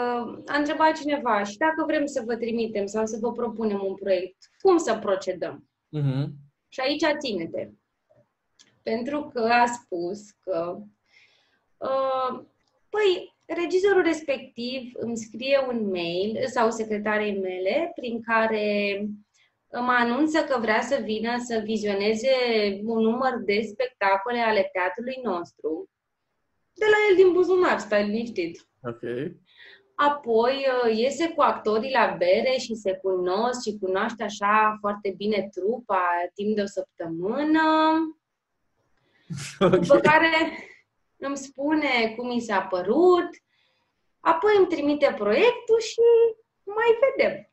a 0.47 0.57
întrebat 0.57 0.97
cineva 0.97 1.43
și 1.43 1.57
dacă 1.57 1.85
vrem 1.87 2.07
să 2.07 2.23
vă 2.27 2.37
trimitem 2.37 2.87
sau 2.87 3.07
să 3.07 3.19
vă 3.21 3.33
propunem 3.33 3.85
un 3.85 3.95
proiect, 3.95 4.37
cum 4.61 4.77
să 4.77 4.99
procedăm? 4.99 5.71
Uh-huh. 5.99 6.27
Și 6.69 6.81
aici 6.81 7.05
ține-te. 7.19 7.71
Pentru 8.83 9.31
că 9.33 9.41
a 9.41 9.67
spus 9.67 10.31
că 10.31 10.77
uh, 11.77 12.45
păi, 12.89 13.35
regizorul 13.47 14.03
respectiv 14.03 14.93
îmi 14.93 15.17
scrie 15.17 15.59
un 15.69 15.89
mail 15.89 16.47
sau 16.47 16.71
secretarei 16.71 17.39
mele 17.39 17.93
prin 17.95 18.23
care 18.23 18.99
mă 19.73 19.93
anunță 19.99 20.45
că 20.45 20.59
vrea 20.61 20.81
să 20.81 21.01
vină 21.05 21.39
să 21.39 21.61
vizioneze 21.65 22.35
un 22.85 23.03
număr 23.03 23.43
de 23.45 23.61
spectacole 23.61 24.39
ale 24.39 24.69
teatrului 24.73 25.21
nostru. 25.23 25.91
De 26.75 26.85
la 26.85 26.97
el 27.11 27.17
din 27.17 27.33
buzunar, 27.33 27.79
stai 27.79 28.07
liniștit. 28.07 28.67
Ok. 28.83 29.01
Apoi 29.95 30.67
uh, 30.85 30.97
iese 30.97 31.29
cu 31.29 31.41
actorii 31.41 31.93
la 31.93 32.15
bere 32.19 32.57
și 32.59 32.75
se 32.75 32.93
cunosc 33.03 33.63
și 33.63 33.79
cunoaște 33.81 34.23
așa 34.23 34.77
foarte 34.81 35.15
bine 35.17 35.49
trupa 35.53 36.09
timp 36.35 36.57
de 36.57 36.63
o 36.63 36.67
săptămână. 36.67 37.63
Okay. 39.59 39.79
După 39.79 39.99
care 39.99 40.31
îmi 41.17 41.37
spune 41.37 42.15
cum 42.17 42.27
mi 42.27 42.41
s-a 42.41 42.61
părut, 42.61 43.29
apoi 44.21 44.53
îmi 44.57 44.67
trimite 44.67 45.15
proiectul 45.19 45.81
și 45.81 46.01
mai 46.65 46.99
vedem. 47.01 47.51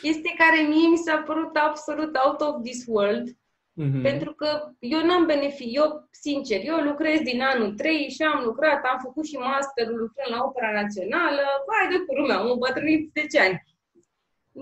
Chestie 0.00 0.34
care 0.36 0.60
mie 0.60 0.88
mi 0.88 0.96
s-a 0.96 1.16
părut 1.16 1.56
absolut 1.56 2.16
out 2.24 2.40
of 2.40 2.62
this 2.62 2.84
world, 2.86 3.36
mm-hmm. 3.80 4.02
pentru 4.02 4.32
că 4.34 4.48
eu 4.78 5.00
n-am 5.06 5.26
beneficii, 5.26 5.76
eu, 5.76 6.08
sincer, 6.10 6.60
eu 6.64 6.76
lucrez 6.76 7.20
din 7.20 7.40
anul 7.42 7.74
3 7.74 8.08
și 8.10 8.22
am 8.22 8.44
lucrat, 8.44 8.80
am 8.84 8.98
făcut 9.02 9.24
și 9.26 9.36
masterul 9.36 9.98
lucrând 9.98 10.30
la 10.36 10.44
Opera 10.44 10.72
Națională, 10.80 11.42
vai 11.68 11.96
de 11.98 12.04
curul 12.06 12.26
meu, 12.26 12.38
am 12.38 12.50
îmbătrânit 12.50 13.10
10 13.14 13.40
ani 13.40 13.66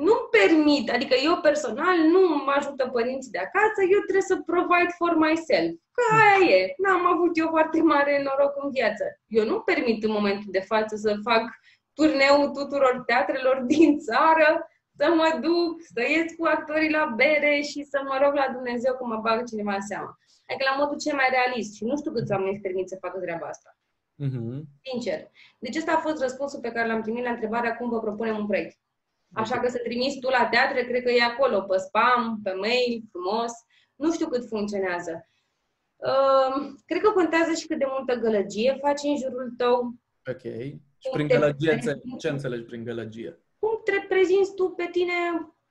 nu 0.05 0.15
permit, 0.37 0.91
adică 0.91 1.15
eu 1.25 1.37
personal 1.49 1.97
nu 2.13 2.21
mă 2.45 2.53
ajută 2.57 2.89
părinții 2.93 3.31
de 3.31 3.39
acasă, 3.39 3.81
eu 3.95 4.01
trebuie 4.01 4.31
să 4.33 4.43
provide 4.51 4.95
for 4.99 5.15
myself. 5.27 5.73
Că 5.97 6.03
aia 6.15 6.57
e. 6.57 6.75
N-am 6.77 7.07
avut 7.07 7.39
eu 7.39 7.49
foarte 7.49 7.83
mare 7.83 8.23
noroc 8.23 8.55
în 8.63 8.71
viață. 8.71 9.05
Eu 9.27 9.45
nu 9.45 9.61
permit 9.61 10.05
în 10.05 10.11
momentul 10.11 10.51
de 10.51 10.61
față 10.61 10.97
să 10.97 11.21
fac 11.23 11.43
turneul 11.95 12.49
tuturor 12.49 13.03
teatrelor 13.07 13.63
din 13.73 13.99
țară, 13.99 14.69
să 14.99 15.07
mă 15.21 15.29
duc, 15.47 15.73
să 15.95 16.03
ies 16.15 16.29
cu 16.39 16.45
actorii 16.57 16.97
la 16.99 17.05
bere 17.21 17.55
și 17.71 17.81
să 17.93 17.99
mă 18.09 18.17
rog 18.23 18.33
la 18.35 18.49
Dumnezeu 18.57 18.93
că 18.97 19.05
mă 19.05 19.19
bag 19.25 19.39
cineva 19.51 19.75
în 19.75 19.87
seama. 19.91 20.11
Adică 20.47 20.65
la 20.71 20.79
modul 20.81 20.99
cel 21.05 21.15
mai 21.21 21.29
realist 21.37 21.71
și 21.77 21.85
nu 21.85 21.97
știu 21.97 22.13
câți 22.13 22.33
oameni 22.33 22.53
îți 22.53 22.67
permit 22.67 22.89
să 22.89 23.03
facă 23.05 23.19
treaba 23.19 23.47
asta. 23.47 23.71
Uh-huh. 24.25 24.59
Sincer. 24.89 25.21
Deci 25.59 25.77
ăsta 25.77 25.93
a 25.93 26.05
fost 26.07 26.19
răspunsul 26.23 26.61
pe 26.61 26.73
care 26.75 26.87
l-am 26.89 27.03
primit 27.03 27.25
la 27.25 27.31
întrebarea 27.31 27.77
cum 27.77 27.89
vă 27.89 28.01
propunem 28.01 28.37
un 28.37 28.47
proiect. 28.47 28.79
Așa 29.33 29.61
că 29.61 29.69
să 29.69 29.79
trimiți 29.79 30.19
tu 30.19 30.29
la 30.29 30.49
teatre, 30.51 30.85
cred 30.85 31.03
că 31.03 31.11
e 31.11 31.23
acolo, 31.23 31.61
pe 31.61 31.77
spam, 31.77 32.41
pe 32.43 32.53
mail, 32.53 33.03
frumos. 33.11 33.53
Nu 33.95 34.13
știu 34.13 34.29
cât 34.29 34.49
funcționează. 34.49 35.29
Uh, 35.97 36.73
cred 36.87 37.01
că 37.01 37.11
contează 37.11 37.53
și 37.53 37.67
cât 37.67 37.79
de 37.79 37.87
multă 37.89 38.15
gălăgie 38.15 38.79
faci 38.81 39.03
în 39.03 39.17
jurul 39.17 39.55
tău. 39.57 39.95
Ok. 40.31 40.43
Și 40.99 41.09
prin 41.13 41.27
gălăgie, 41.27 41.79
ce 42.19 42.29
înțelegi 42.29 42.65
prin 42.65 42.85
gălăgie? 42.85 43.41
Cum 43.59 43.81
te 43.85 44.05
prezinți 44.09 44.55
tu 44.55 44.69
pe 44.69 44.89
tine 44.93 45.13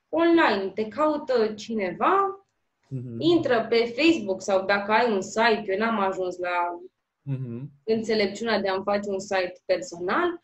online? 0.10 0.71
Te 0.74 0.88
caută 0.88 1.54
cineva, 1.54 2.45
uh-huh. 2.86 3.17
intră 3.17 3.65
pe 3.69 3.93
Facebook 3.98 4.41
sau 4.41 4.65
dacă 4.65 4.91
ai 4.91 5.12
un 5.12 5.21
site, 5.21 5.63
eu 5.67 5.78
n-am 5.78 6.00
ajuns 6.00 6.38
la 6.38 6.80
uh-huh. 7.32 7.62
înțelepciunea 7.84 8.62
de 8.62 8.67
a-mi 8.69 8.84
face 8.84 9.10
un 9.10 9.19
site 9.19 9.62
personal, 9.65 10.41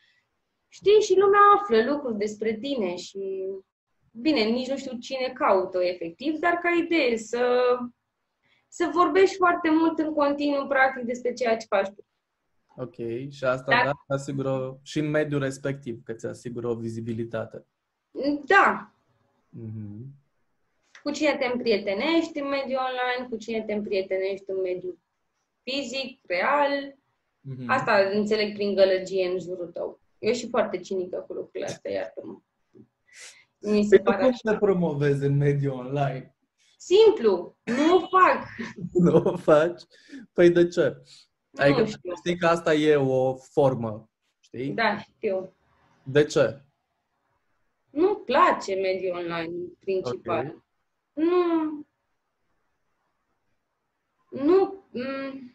știi, 0.67 1.01
și 1.01 1.19
lumea 1.19 1.39
află 1.55 1.91
lucruri 1.91 2.17
despre 2.17 2.57
tine 2.57 2.95
și, 2.95 3.45
bine, 4.11 4.43
nici 4.43 4.69
nu 4.69 4.77
știu 4.77 4.97
cine 4.97 5.31
caută 5.33 5.83
efectiv, 5.83 6.37
dar 6.37 6.53
ca 6.53 6.69
idee 6.69 7.17
să, 7.17 7.77
să 8.67 8.89
vorbești 8.93 9.35
foarte 9.35 9.69
mult 9.69 9.99
în 9.99 10.13
continuu, 10.13 10.67
practic, 10.67 11.03
despre 11.03 11.33
ceea 11.33 11.57
ce 11.57 11.65
faci 11.69 11.87
tu. 11.87 12.05
Ok, 12.81 12.95
și 13.29 13.43
asta 13.43 13.71
dar, 13.71 13.85
da, 13.85 14.15
asigură 14.15 14.79
și 14.81 14.99
în 14.99 15.09
mediul 15.09 15.39
respectiv, 15.39 16.03
că 16.03 16.13
ți 16.13 16.25
asigură 16.25 16.67
o 16.67 16.75
vizibilitate. 16.75 17.65
Da. 18.45 18.93
Mm-hmm. 19.59 20.05
Cu 21.03 21.11
cine 21.11 21.37
te 21.39 21.45
împrietenești 21.45 22.39
în 22.39 22.47
mediul 22.47 22.79
online, 22.79 23.29
cu 23.29 23.37
cine 23.37 23.63
te 23.63 23.73
împrietenești 23.73 24.45
în 24.47 24.61
mediul 24.61 24.99
fizic, 25.63 26.19
real. 26.27 26.95
Mm-hmm. 27.49 27.65
Asta 27.67 28.09
înțeleg 28.13 28.53
prin 28.53 28.75
gălăgie 28.75 29.27
în 29.27 29.39
jurul 29.39 29.67
tău. 29.67 29.99
Eu 30.19 30.33
și 30.33 30.49
foarte 30.49 30.79
cinică 30.79 31.25
cu 31.27 31.33
lucrurile 31.33 31.65
astea, 31.65 31.91
iartă-mă. 31.91 32.39
Mi 33.59 33.83
se 33.83 33.95
păi 33.95 34.05
pare 34.05 34.23
cum 34.23 34.31
să 34.31 34.57
promovezi 34.59 35.25
în 35.25 35.37
mediul 35.37 35.73
online? 35.73 36.35
Simplu, 36.77 37.57
nu 37.63 37.95
o 37.95 37.99
fac. 37.99 38.47
nu 39.05 39.21
o 39.23 39.37
faci? 39.37 39.81
Păi 40.33 40.49
de 40.49 40.67
ce? 40.67 40.97
Nu 41.51 41.63
adică 41.63 41.85
știu. 41.85 42.15
știi 42.15 42.37
că 42.37 42.47
asta 42.47 42.73
e 42.73 42.95
o 42.95 43.35
formă, 43.35 44.09
știi? 44.39 44.69
Da, 44.69 44.97
știu. 44.97 45.53
De 46.03 46.23
ce? 46.23 46.61
Nu-mi 47.89 48.23
place 48.25 48.75
mediul 48.75 49.15
online, 49.15 49.53
principal. 49.79 50.39
Okay. 50.39 50.61
Nu... 51.13 51.85
Nu... 54.29 54.85
M- 54.93 55.49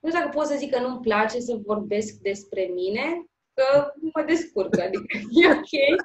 nu 0.00 0.10
știu 0.10 0.20
dacă 0.20 0.28
pot 0.28 0.46
să 0.46 0.56
zic 0.56 0.72
că 0.72 0.80
nu-mi 0.80 1.00
place 1.00 1.40
să 1.40 1.60
vorbesc 1.64 2.14
despre 2.14 2.62
mine, 2.62 3.24
că 3.54 3.92
mă 4.14 4.22
descurc, 4.22 4.78
adică 4.78 5.18
e 5.42 5.50
ok. 5.50 6.02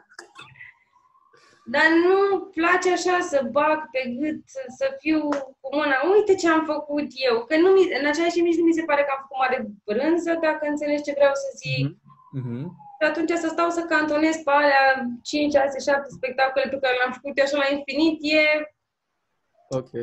Dar 1.74 1.88
nu 2.06 2.20
place 2.58 2.92
așa 2.92 3.18
să 3.32 3.48
bag 3.52 3.80
pe 3.92 4.02
gât, 4.20 4.42
să 4.80 4.86
fiu 5.00 5.20
cu 5.62 5.70
mâna, 5.76 5.98
uite 6.14 6.36
ce 6.36 6.48
am 6.50 6.64
făcut 6.66 7.08
eu. 7.30 7.36
Că 7.48 7.56
nu 7.58 7.70
mi, 7.70 7.84
în 8.00 8.06
același 8.08 8.36
timp 8.36 8.46
nici 8.46 8.62
nu 8.62 8.66
mi 8.66 8.80
se 8.80 8.88
pare 8.90 9.04
că 9.04 9.12
am 9.12 9.22
făcut 9.22 9.38
mare 9.44 9.58
brânză, 9.88 10.32
dacă 10.42 10.64
înțelegi 10.68 11.06
ce 11.08 11.18
vreau 11.20 11.36
să 11.44 11.50
zic. 11.62 11.88
Mm-hmm. 12.38 12.64
Și 12.98 13.04
atunci 13.10 13.32
să 13.44 13.48
stau 13.48 13.70
să 13.70 13.82
cantonez 13.82 14.36
pe 14.36 14.52
alea 14.52 14.86
5, 15.24 15.54
6, 15.54 15.92
7 15.92 16.08
spectacole 16.18 16.68
pe 16.70 16.80
care 16.84 16.96
le-am 16.98 17.14
făcut 17.18 17.38
eu 17.38 17.46
așa 17.46 17.58
la 17.58 17.76
infinit, 17.76 18.18
e... 18.40 18.44
Ok. 19.80 19.94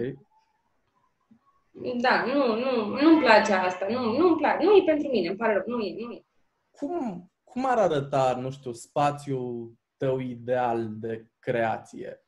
Da, 2.04 2.24
nu, 2.24 2.40
nu, 2.62 3.00
nu-mi 3.02 3.22
place 3.24 3.52
asta. 3.52 3.86
Nu, 3.88 4.00
nu-mi 4.18 4.36
place. 4.36 4.64
Nu 4.64 4.76
e 4.76 4.82
pentru 4.92 5.08
mine, 5.08 5.28
îmi 5.28 5.36
pare 5.36 5.52
rău. 5.52 5.64
Nu 5.66 5.78
e, 5.84 5.94
nu 5.98 6.12
e. 6.12 6.24
Cum, 6.70 7.30
cum 7.44 7.66
ar 7.66 7.78
arăta, 7.78 8.38
nu 8.40 8.50
știu, 8.50 8.72
spațiul 8.72 9.72
tău 9.96 10.18
ideal 10.18 10.88
de 10.90 11.26
creație? 11.50 12.24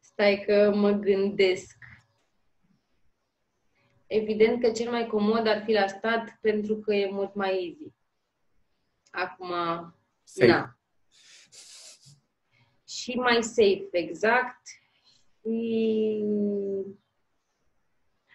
Stai 0.00 0.42
că 0.46 0.72
mă 0.74 0.90
gândesc. 0.90 1.76
Evident 4.06 4.62
că 4.62 4.70
cel 4.70 4.90
mai 4.90 5.06
comod 5.06 5.46
ar 5.46 5.62
fi 5.64 5.72
la 5.72 5.86
stat 5.86 6.38
pentru 6.40 6.76
că 6.78 6.94
e 6.94 7.10
mult 7.10 7.34
mai 7.34 7.50
easy. 7.50 7.94
Acum, 9.10 9.52
safe. 10.22 10.50
na. 10.50 10.78
Și 12.86 13.14
mai 13.14 13.42
safe, 13.42 13.88
exact. 13.90 14.60
Și 15.42 16.22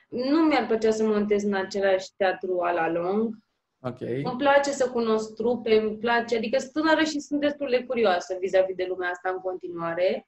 nu 0.09 0.41
mi-ar 0.41 0.65
plăcea 0.65 0.91
să 0.91 1.03
montez 1.03 1.43
în 1.43 1.53
același 1.53 2.15
teatru 2.15 2.61
a 2.61 2.71
la 2.71 2.89
lung. 2.89 3.37
Okay. 3.85 4.21
Îmi 4.23 4.37
place 4.37 4.71
să 4.71 4.89
cunosc 4.89 5.33
trupe, 5.33 5.75
îmi 5.75 5.97
place, 5.97 6.35
adică 6.35 6.57
sunt 6.57 6.71
tânără 6.71 7.03
și 7.03 7.19
sunt 7.19 7.39
destul 7.39 7.69
de 7.69 7.83
curioasă 7.83 8.37
vis-a-vis 8.39 8.75
de 8.75 8.85
lumea 8.87 9.09
asta 9.09 9.29
în 9.29 9.39
continuare. 9.39 10.27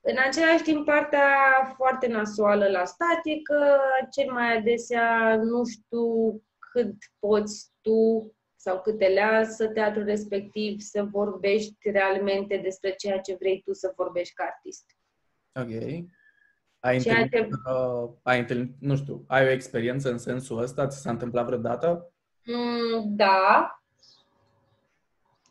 În 0.00 0.16
același 0.26 0.62
timp, 0.62 0.84
partea 0.84 1.28
foarte 1.76 2.06
nasoală 2.06 2.68
la 2.68 2.84
stat 2.84 3.20
e 3.24 3.42
că 3.42 3.78
cel 4.10 4.32
mai 4.32 4.56
adesea 4.56 5.36
nu 5.36 5.64
știu 5.64 6.42
cât 6.72 6.94
poți 7.18 7.70
tu 7.80 8.32
sau 8.56 8.80
cât 8.80 8.98
te 8.98 9.14
lasă 9.14 9.68
teatrul 9.68 10.04
respectiv 10.04 10.80
să 10.80 11.02
vorbești 11.02 11.90
realmente 11.90 12.56
despre 12.56 12.90
ceea 12.90 13.18
ce 13.18 13.36
vrei 13.38 13.62
tu 13.64 13.72
să 13.72 13.92
vorbești 13.96 14.34
ca 14.34 14.44
artist. 14.44 14.84
Ok. 15.54 16.04
Ai 16.80 16.96
întâlnit, 16.96 17.30
te... 17.30 17.48
uh, 17.70 18.10
ai 18.22 18.38
întâlnit, 18.38 18.74
nu 18.80 18.96
știu, 18.96 19.24
ai 19.26 19.44
o 19.44 19.50
experiență 19.50 20.10
în 20.10 20.18
sensul 20.18 20.58
ăsta? 20.58 20.86
Ți 20.86 21.00
s-a 21.00 21.10
întâmplat 21.10 21.46
vreodată? 21.46 22.12
Mm, 22.44 23.16
da, 23.16 23.80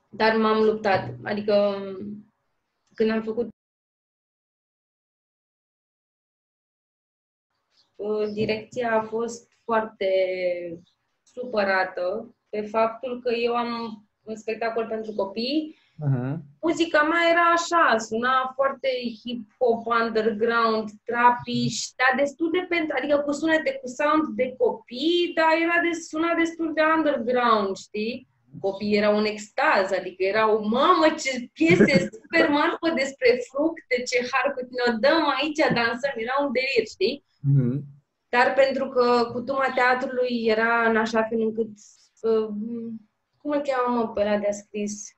dar 0.09 0.35
m-am 0.35 0.63
luptat. 0.63 1.15
Adică 1.23 1.75
când 2.93 3.11
am 3.11 3.21
făcut 3.21 3.49
uh, 7.95 8.29
direcția 8.33 8.93
a 8.95 9.01
fost 9.01 9.51
foarte 9.63 10.09
supărată 11.23 12.35
pe 12.49 12.61
faptul 12.61 13.21
că 13.21 13.33
eu 13.33 13.55
am 13.55 14.01
un 14.21 14.35
spectacol 14.35 14.87
pentru 14.87 15.13
copii 15.13 15.77
Uh-huh. 16.05 16.33
Muzica 16.61 17.01
mea 17.03 17.23
era 17.31 17.45
așa, 17.57 17.97
suna 17.97 18.51
foarte 18.55 18.89
hip-hop, 19.21 19.81
underground, 20.01 20.87
trapish, 21.09 21.79
dar 21.99 22.11
destul 22.23 22.49
de 22.51 22.65
pentru, 22.69 22.95
adică 22.97 23.17
cu 23.17 23.31
sunete, 23.31 23.79
cu 23.81 23.87
sound 23.87 24.23
de 24.39 24.55
copii, 24.57 25.31
dar 25.35 25.51
era 25.65 25.77
de, 25.85 25.91
suna 26.09 26.33
destul 26.33 26.69
de 26.73 26.81
underground, 26.95 27.75
știi? 27.75 28.27
copiii 28.59 28.97
erau 28.97 29.17
în 29.17 29.25
extaz, 29.25 29.91
adică 29.91 30.23
erau, 30.23 30.67
mamă, 30.67 31.05
ce 31.21 31.49
piese 31.53 32.09
super 32.15 32.49
marfă 32.49 32.89
despre 32.95 33.39
fructe, 33.49 33.95
ce 34.09 34.27
harcă 34.31 34.67
ne 34.69 34.97
dăm 34.99 35.23
aici, 35.35 35.57
dansăm, 35.57 36.15
era 36.15 36.35
un 36.45 36.51
delir, 36.51 36.87
știi? 36.95 37.23
Mm-hmm. 37.49 37.77
Dar 38.29 38.53
pentru 38.53 38.87
că 38.87 39.29
cutuma 39.31 39.71
teatrului 39.75 40.45
era 40.45 40.89
în 40.89 40.97
așa 40.97 41.23
fel 41.23 41.39
încât, 41.41 41.71
uh, 42.21 42.47
cum 43.37 43.51
îl 43.51 43.61
cheamă 43.61 43.97
mă, 43.97 44.09
pe 44.09 44.21
ăla 44.21 44.37
de-a 44.37 44.51
scris? 44.51 45.16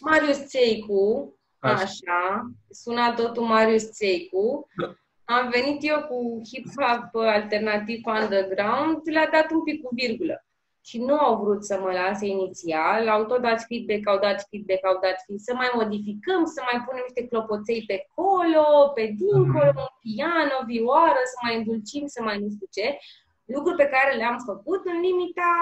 Marius 0.00 0.46
Țeicu, 0.46 1.34
așa, 1.58 1.82
așa 1.82 2.50
suna 2.70 3.14
totul 3.14 3.42
Marius 3.42 3.90
Țeicu, 3.90 4.66
da. 4.76 4.94
am 5.24 5.48
venit 5.50 5.78
eu 5.80 6.00
cu 6.00 6.40
hip-hop 6.48 7.10
alternativ 7.12 8.00
underground, 8.06 9.00
le-a 9.04 9.28
dat 9.32 9.50
un 9.50 9.62
pic 9.62 9.82
cu 9.82 9.94
virgulă 9.94 10.44
și 10.84 10.98
nu 10.98 11.16
au 11.18 11.42
vrut 11.42 11.64
să 11.64 11.78
mă 11.80 11.90
lase 11.92 12.26
inițial, 12.26 13.08
au 13.08 13.24
tot 13.24 13.40
dat 13.40 13.64
feedback, 13.68 14.08
au 14.08 14.18
dat 14.18 14.46
feedback, 14.50 14.86
au 14.86 14.98
dat 15.04 15.16
feedback, 15.24 15.48
să 15.48 15.54
mai 15.54 15.70
modificăm, 15.74 16.44
să 16.44 16.60
mai 16.72 16.82
punem 16.84 17.04
niște 17.06 17.28
clopoței 17.28 17.84
pe 17.86 18.06
colo, 18.14 18.66
pe 18.94 19.04
dincolo, 19.16 19.72
mm. 19.74 19.86
un 19.86 19.94
piano, 20.04 20.56
vioară, 20.66 21.22
să 21.32 21.38
mai 21.42 21.56
îndulcim, 21.56 22.06
să 22.06 22.22
mai 22.22 22.38
nu 22.38 22.48
știu 22.54 22.68
ce. 22.76 22.98
Lucruri 23.44 23.76
pe 23.76 23.92
care 23.94 24.16
le-am 24.16 24.38
făcut 24.46 24.82
în 24.84 25.00
limita 25.00 25.52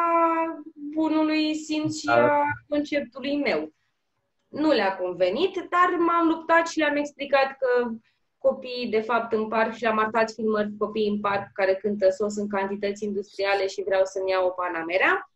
bunului 0.94 1.54
simț 1.54 1.98
și 1.98 2.08
a 2.08 2.42
conceptului 2.68 3.36
meu. 3.36 3.72
Nu 4.50 4.70
le-a 4.70 4.96
convenit, 4.96 5.54
dar 5.54 5.98
m-am 5.98 6.26
luptat 6.28 6.68
și 6.68 6.78
le-am 6.78 6.96
explicat 6.96 7.56
că 7.58 7.90
copiii, 8.38 8.90
de 8.90 9.00
fapt, 9.00 9.32
în 9.32 9.48
parc 9.48 9.74
și 9.74 9.84
am 9.84 9.98
arătat 9.98 10.30
filmări 10.30 10.76
copii 10.78 11.08
în 11.08 11.20
parc 11.20 11.52
care 11.52 11.74
cântă 11.74 12.10
sos 12.10 12.36
în 12.36 12.48
cantități 12.48 13.04
industriale 13.04 13.66
și 13.66 13.82
vreau 13.82 14.04
să-mi 14.04 14.30
iau 14.30 14.46
o 14.46 14.50
Panamera. 14.50 15.30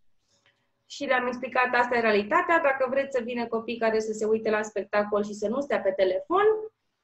Și 0.87 1.05
le-am 1.05 1.27
explicat, 1.27 1.74
asta 1.74 1.96
e 1.96 2.00
realitatea, 2.00 2.61
dacă 2.61 2.87
vreți 2.90 3.16
să 3.16 3.22
vină 3.24 3.46
copii 3.46 3.79
care 3.79 4.00
să 4.00 4.12
se 4.12 4.24
uite 4.24 4.50
la 4.50 4.62
spectacol 4.62 5.24
și 5.24 5.33
să 5.33 5.48
nu 5.48 5.61
stea 5.61 5.81
pe 5.81 5.90
telefon, 5.90 6.44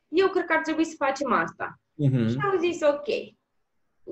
eu 0.09 0.29
cred 0.29 0.45
că 0.45 0.53
ar 0.53 0.63
trebui 0.63 0.85
să 0.85 0.95
facem 0.99 1.33
asta. 1.33 1.75
Uh-huh. 1.79 2.29
Și 2.29 2.37
au 2.53 2.59
zis 2.59 2.81
ok. 2.83 3.09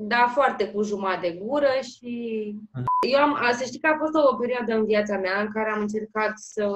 Da, 0.00 0.30
foarte 0.34 0.68
cu 0.68 0.82
jumătate 0.82 1.28
de 1.28 1.38
gură 1.42 1.70
și 1.82 2.12
uh-huh. 2.54 2.84
eu 3.08 3.20
am, 3.20 3.52
să 3.52 3.64
știi 3.64 3.80
că 3.80 3.86
a 3.86 3.98
fost 3.98 4.14
o 4.14 4.36
perioadă 4.36 4.74
în 4.74 4.84
viața 4.84 5.18
mea 5.18 5.40
în 5.40 5.52
care 5.52 5.70
am 5.70 5.80
încercat 5.80 6.32
să 6.34 6.66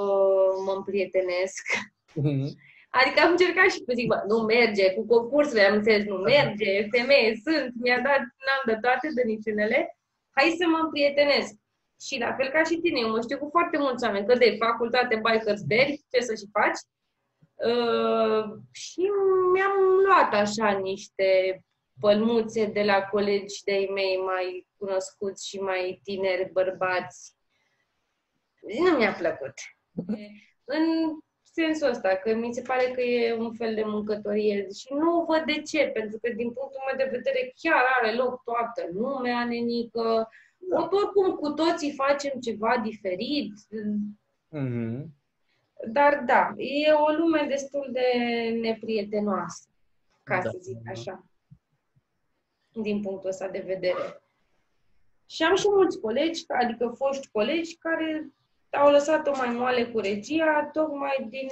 mă 0.65 0.73
împrietenesc. 0.77 1.63
Uh-huh 2.11 2.71
Adică 2.99 3.21
am 3.21 3.31
încercat 3.31 3.69
și 3.71 3.85
zic, 3.95 4.07
bă, 4.07 4.19
nu 4.29 4.39
merge, 4.39 4.95
cu 4.95 5.07
concursurile 5.07 5.67
am 5.67 5.77
înțeles, 5.77 6.05
nu 6.05 6.17
merge, 6.17 6.89
femeie 6.97 7.41
sunt, 7.45 7.73
mi-a 7.83 8.01
dat, 8.09 8.23
n-am 8.45 8.63
de 8.71 8.77
toate 8.81 9.09
de 9.15 9.23
niciunele, 9.33 9.79
hai 10.37 10.57
să 10.59 10.65
mă 10.69 10.79
împrietenesc. 10.83 11.53
Și 12.07 12.19
la 12.19 12.33
fel 12.37 12.49
ca 12.49 12.63
și 12.63 12.77
tine, 12.83 12.99
eu 13.01 13.11
mă 13.11 13.21
știu 13.21 13.39
cu 13.39 13.49
foarte 13.51 13.79
mulți 13.79 14.05
oameni, 14.05 14.27
că 14.27 14.35
de 14.35 14.57
facultate 14.65 15.15
Bikers 15.25 15.63
Berry, 15.63 16.05
ce 16.11 16.21
să 16.21 16.35
și 16.35 16.49
faci. 16.57 16.81
Uh, 17.71 18.45
și 18.71 19.03
mi-am 19.53 19.77
luat 20.07 20.31
așa 20.45 20.69
niște 20.71 21.29
pălmuțe 22.01 22.67
de 22.67 22.83
la 22.83 23.03
colegi 23.03 23.65
de-ai 23.65 23.91
mei 23.95 24.17
mai 24.17 24.67
cunoscuți 24.77 25.49
și 25.49 25.59
mai 25.59 26.01
tineri 26.03 26.51
bărbați. 26.53 27.37
Nu 28.83 28.97
mi-a 28.97 29.13
plăcut. 29.13 29.55
În 30.77 30.85
sensul 31.43 31.89
ăsta, 31.89 32.09
că 32.09 32.35
mi 32.35 32.55
se 32.55 32.63
pare 32.63 32.91
că 32.91 33.01
e 33.01 33.35
un 33.35 33.53
fel 33.53 33.75
de 33.75 33.83
mâncătorie 33.85 34.67
și 34.79 34.93
nu 34.93 35.25
văd 35.29 35.43
de 35.45 35.63
ce, 35.63 35.87
pentru 35.87 36.19
că 36.19 36.33
din 36.33 36.53
punctul 36.53 36.81
meu 36.87 36.97
de 36.97 37.17
vedere 37.17 37.53
chiar 37.57 37.83
are 38.01 38.15
loc 38.15 38.43
toată 38.43 38.89
lumea, 38.93 39.45
nenică, 39.45 40.29
da. 40.57 40.89
oricum 40.91 41.35
cu 41.35 41.51
toții 41.51 41.93
facem 41.93 42.41
ceva 42.41 42.81
diferit. 42.83 43.53
Mm-hmm. 44.57 45.05
Dar 45.87 46.23
da, 46.27 46.55
e 46.57 46.93
o 46.93 47.13
lume 47.13 47.47
destul 47.49 47.89
de 47.93 48.09
neprietenoasă, 48.61 49.69
ca 50.23 50.41
da. 50.43 50.51
să 50.51 50.59
zic 50.61 50.79
așa, 50.89 51.25
din 52.75 53.01
punctul 53.01 53.29
ăsta 53.29 53.49
de 53.49 53.63
vedere. 53.67 54.23
Și 55.27 55.43
am 55.43 55.57
și 55.57 55.69
mulți 55.69 56.01
colegi, 56.01 56.45
adică 56.49 56.95
foști 56.97 57.29
colegi, 57.33 57.77
care 57.77 58.33
au 58.71 58.91
lăsat-o 58.91 59.37
mai 59.37 59.49
moale 59.49 59.85
cu 59.85 59.99
regia, 59.99 60.71
tocmai 60.73 61.27
din, 61.29 61.49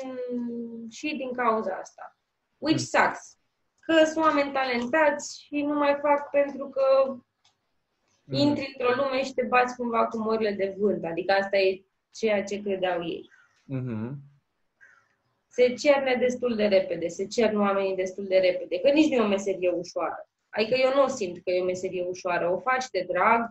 și 0.91 1.17
din 1.17 1.33
cauza 1.33 1.75
asta. 1.75 2.17
Which 2.59 2.81
mm. 2.81 3.01
sucks. 3.01 3.39
Că 3.81 4.05
sunt 4.05 4.25
oameni 4.25 4.53
talentați 4.53 5.43
și 5.43 5.63
nu 5.63 5.75
mai 5.75 5.99
fac 6.01 6.31
pentru 6.31 6.69
că 6.69 7.15
mm. 8.25 8.39
intri 8.39 8.75
într-o 8.79 9.03
lume 9.03 9.25
și 9.25 9.35
te 9.35 9.43
bați 9.43 9.77
cumva 9.77 10.07
cu 10.07 10.19
morile 10.19 10.53
de 10.53 10.75
vânt. 10.79 11.05
Adică 11.05 11.33
asta 11.33 11.57
e 11.57 11.85
ceea 12.11 12.45
ce 12.45 12.63
credeau 12.63 13.03
ei. 13.03 13.31
Mm-hmm. 13.75 14.11
Se 15.49 15.75
cerne 15.75 16.15
destul 16.15 16.57
de 16.57 16.67
repede, 16.67 17.09
se 17.09 17.27
cern 17.27 17.59
oamenii 17.59 17.97
destul 17.97 18.25
de 18.25 18.39
repede, 18.39 18.81
că 18.81 18.91
nici 18.91 19.09
nu 19.09 19.15
e 19.15 19.21
o 19.21 19.27
meserie 19.27 19.71
ușoară. 19.71 20.30
Adică 20.51 20.75
eu 20.75 21.03
nu 21.03 21.09
simt 21.09 21.43
că 21.43 21.51
e 21.51 21.61
o 21.61 21.65
meserie 21.65 22.07
ușoară. 22.09 22.51
O 22.51 22.59
faci 22.59 22.91
de 22.91 23.07
drag, 23.09 23.51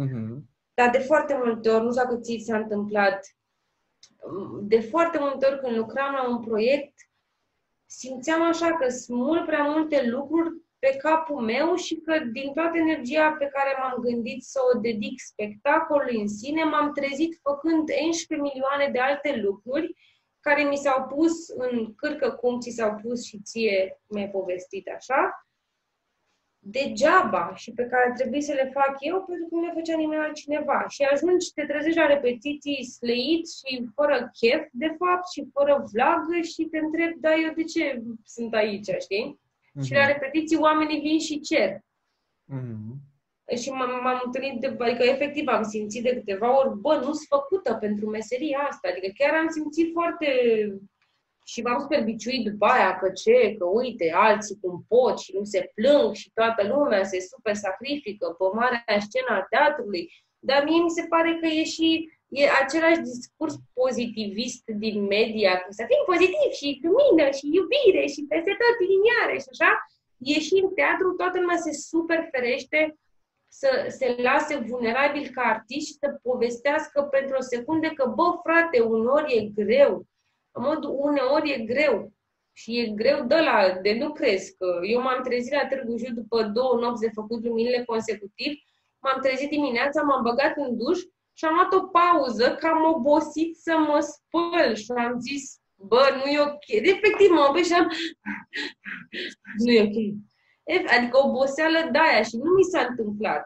mm-hmm. 0.00 0.48
Dar 0.80 0.90
de 0.90 0.98
foarte 0.98 1.40
multe 1.44 1.70
ori, 1.70 1.84
nu 1.84 1.90
știu 1.90 2.02
dacă 2.02 2.16
ți 2.16 2.42
s-a 2.46 2.56
întâmplat, 2.56 3.36
de 4.62 4.80
foarte 4.80 5.18
multe 5.18 5.46
ori 5.46 5.60
când 5.60 5.76
lucram 5.76 6.14
la 6.14 6.28
un 6.28 6.40
proiect, 6.40 6.94
simțeam 7.86 8.42
așa 8.42 8.76
că 8.76 8.88
sunt 8.88 9.18
mult 9.18 9.46
prea 9.46 9.62
multe 9.62 10.08
lucruri 10.08 10.50
pe 10.78 10.96
capul 10.96 11.40
meu 11.40 11.74
și 11.74 11.96
că 11.96 12.18
din 12.32 12.52
toată 12.52 12.78
energia 12.78 13.30
pe 13.38 13.46
care 13.46 13.76
m-am 13.78 14.00
gândit 14.00 14.42
să 14.42 14.60
o 14.74 14.78
dedic 14.78 15.20
spectacolului 15.20 16.20
în 16.20 16.28
sine, 16.28 16.64
m-am 16.64 16.92
trezit 16.92 17.38
făcând 17.42 17.88
11 18.06 18.48
milioane 18.48 18.88
de 18.92 18.98
alte 18.98 19.36
lucruri 19.36 19.96
care 20.40 20.62
mi 20.62 20.76
s-au 20.76 21.06
pus 21.06 21.48
în 21.48 21.94
cârcă 21.94 22.30
cum 22.30 22.60
ți 22.60 22.70
s-au 22.70 22.94
pus 23.02 23.24
și 23.24 23.40
ție 23.42 24.00
mi-ai 24.06 24.28
povestit 24.28 24.88
așa 24.88 25.44
degeaba 26.62 27.52
și 27.54 27.72
pe 27.72 27.86
care 27.86 28.12
trebuie 28.16 28.40
să 28.40 28.52
le 28.52 28.70
fac 28.72 28.96
eu 28.98 29.24
pentru 29.24 29.46
că 29.48 29.54
nu 29.54 29.64
le 29.64 29.72
făcea 29.74 29.96
nimeni 29.96 30.22
altcineva. 30.22 30.84
Și 30.88 31.02
ajungi, 31.02 31.52
te 31.54 31.64
trezești 31.64 31.98
la 31.98 32.06
repetiții 32.06 32.84
sleit 32.84 33.48
și 33.48 33.88
fără 33.94 34.30
chef, 34.38 34.62
de 34.72 34.94
fapt, 34.98 35.30
și 35.30 35.48
fără 35.52 35.84
vlagă 35.92 36.40
și 36.40 36.62
te 36.70 36.78
întrebi, 36.78 37.20
da, 37.20 37.34
eu 37.34 37.52
de 37.54 37.64
ce 37.64 38.02
sunt 38.24 38.54
aici, 38.54 38.90
știi? 38.98 39.40
Mm-hmm. 39.40 39.84
Și 39.84 39.92
la 39.92 40.06
repetiții 40.06 40.56
oamenii 40.56 41.00
vin 41.00 41.18
și 41.18 41.40
cer. 41.40 41.70
Mm-hmm. 42.54 43.08
Și 43.62 43.70
m-am, 43.70 44.02
m-am 44.02 44.22
întâlnit, 44.24 44.60
de, 44.60 44.66
adică 44.78 45.02
efectiv 45.02 45.46
am 45.48 45.62
simțit 45.62 46.02
de 46.02 46.14
câteva 46.14 46.58
ori, 46.58 46.78
bă, 46.78 46.94
nu 46.94 47.12
sunt 47.12 47.26
făcută 47.28 47.74
pentru 47.74 48.06
meseria 48.08 48.58
asta. 48.70 48.88
Adică 48.88 49.12
chiar 49.18 49.34
am 49.34 49.48
simțit 49.48 49.92
foarte 49.92 50.26
și 51.44 51.62
m-am 51.62 51.80
super 51.80 52.02
biciuit 52.04 52.44
după 52.50 52.66
aia 52.66 52.98
că 52.98 53.08
ce, 53.22 53.54
că 53.58 53.64
uite, 53.64 54.12
alții 54.14 54.58
cum 54.60 54.84
pot 54.88 55.18
și 55.18 55.30
nu 55.36 55.44
se 55.44 55.70
plâng 55.74 56.14
și 56.14 56.30
toată 56.34 56.66
lumea 56.66 57.04
se 57.04 57.20
super 57.20 57.54
sacrifică 57.54 58.26
pe 58.38 58.44
marea 58.54 59.00
scenă 59.08 59.30
a 59.30 59.46
teatrului. 59.50 60.12
Dar 60.38 60.64
mie 60.64 60.82
mi 60.82 60.96
se 60.98 61.06
pare 61.08 61.38
că 61.40 61.46
e 61.46 61.64
și 61.64 62.08
e 62.28 62.44
același 62.62 63.00
discurs 63.00 63.54
pozitivist 63.72 64.64
din 64.82 64.96
media, 65.16 65.52
că 65.62 65.68
să 65.78 65.84
fim 65.90 66.02
pozitiv 66.12 66.50
și 66.60 66.80
lumină 66.82 67.26
și 67.38 67.46
iubire 67.58 68.04
și 68.14 68.26
peste 68.32 68.52
tot 68.60 68.76
liniare 68.90 69.36
și 69.42 69.50
așa. 69.54 69.70
E 70.32 70.36
și 70.46 70.56
în 70.62 70.70
teatru, 70.78 71.08
toată 71.20 71.36
lumea 71.40 71.56
se 71.56 71.72
super 71.72 72.20
ferește 72.32 72.80
să 73.52 73.70
se 73.88 74.16
lase 74.22 74.56
vulnerabil 74.56 75.28
ca 75.34 75.42
artist 75.42 75.86
și 75.86 75.98
să 76.02 76.18
povestească 76.22 77.02
pentru 77.02 77.36
o 77.36 77.42
secundă 77.42 77.88
că, 77.88 78.12
bă, 78.16 78.28
frate, 78.44 78.80
unor 78.80 79.24
e 79.28 79.40
greu, 79.62 80.06
în 80.50 80.62
mod 80.62 80.84
uneori 80.84 81.50
e 81.50 81.64
greu. 81.64 82.12
Și 82.52 82.78
e 82.78 82.92
greu 82.94 83.24
de 83.26 83.34
la, 83.34 83.78
de 83.82 83.92
nu 83.92 84.12
crezi 84.12 84.56
că 84.56 84.78
eu 84.82 85.00
m-am 85.00 85.22
trezit 85.22 85.52
la 85.52 85.66
Târgu 85.66 85.96
Jiu 85.96 86.14
după 86.14 86.42
două 86.42 86.80
nopți 86.80 87.00
de 87.00 87.10
făcut 87.14 87.44
luminile 87.44 87.84
consecutiv, 87.84 88.52
m-am 88.98 89.20
trezit 89.20 89.50
dimineața, 89.50 90.02
m-am 90.02 90.22
băgat 90.22 90.56
în 90.56 90.76
duș 90.76 90.98
și 91.32 91.44
am 91.44 91.54
luat 91.54 91.72
o 91.72 91.86
pauză 91.86 92.54
că 92.54 92.66
am 92.66 92.94
obosit 92.94 93.56
să 93.56 93.76
mă 93.78 93.98
spăl 94.00 94.74
și 94.74 94.90
am 94.90 95.18
zis, 95.18 95.60
bă, 95.74 96.04
nu 96.16 96.30
e 96.30 96.40
ok. 96.40 96.66
Efectiv, 96.66 97.30
mă 97.30 97.46
oprit 97.48 97.66
și 97.66 97.72
am... 97.72 97.88
nu 99.64 99.72
e 99.72 99.82
ok. 99.82 99.98
Adică 100.96 101.26
oboseală 101.26 101.88
de 101.92 101.98
aia 101.98 102.22
și 102.22 102.36
nu 102.36 102.50
mi 102.50 102.62
s-a 102.62 102.86
întâmplat. 102.88 103.44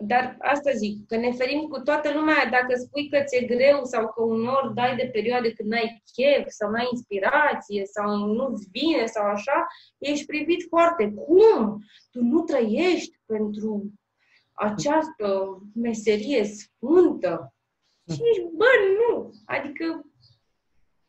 Dar 0.00 0.36
asta 0.40 0.70
zic, 0.70 1.06
că 1.06 1.16
ne 1.16 1.32
ferim 1.32 1.60
cu 1.60 1.80
toată 1.80 2.12
lumea 2.12 2.46
dacă 2.50 2.74
spui 2.74 3.08
că 3.08 3.22
ți-e 3.24 3.46
greu 3.46 3.84
sau 3.84 4.12
că 4.12 4.22
unor 4.22 4.72
dai 4.74 4.96
de 4.96 5.08
perioade 5.12 5.52
când 5.52 5.70
n-ai 5.70 6.02
chef 6.12 6.44
sau 6.48 6.70
n-ai 6.70 6.88
inspirație 6.90 7.84
sau 7.84 8.26
nu-ți 8.26 8.68
vine 8.70 9.06
sau 9.06 9.24
așa, 9.24 9.66
ești 9.98 10.26
privit 10.26 10.66
foarte. 10.68 11.12
Cum? 11.12 11.78
Tu 12.10 12.22
nu 12.22 12.40
trăiești 12.42 13.20
pentru 13.26 13.92
această 14.52 15.58
meserie 15.74 16.44
sfântă? 16.44 17.54
Și 18.12 18.20
ești, 18.30 18.42
bă, 18.56 18.70
nu. 18.98 19.30
Adică, 19.44 20.04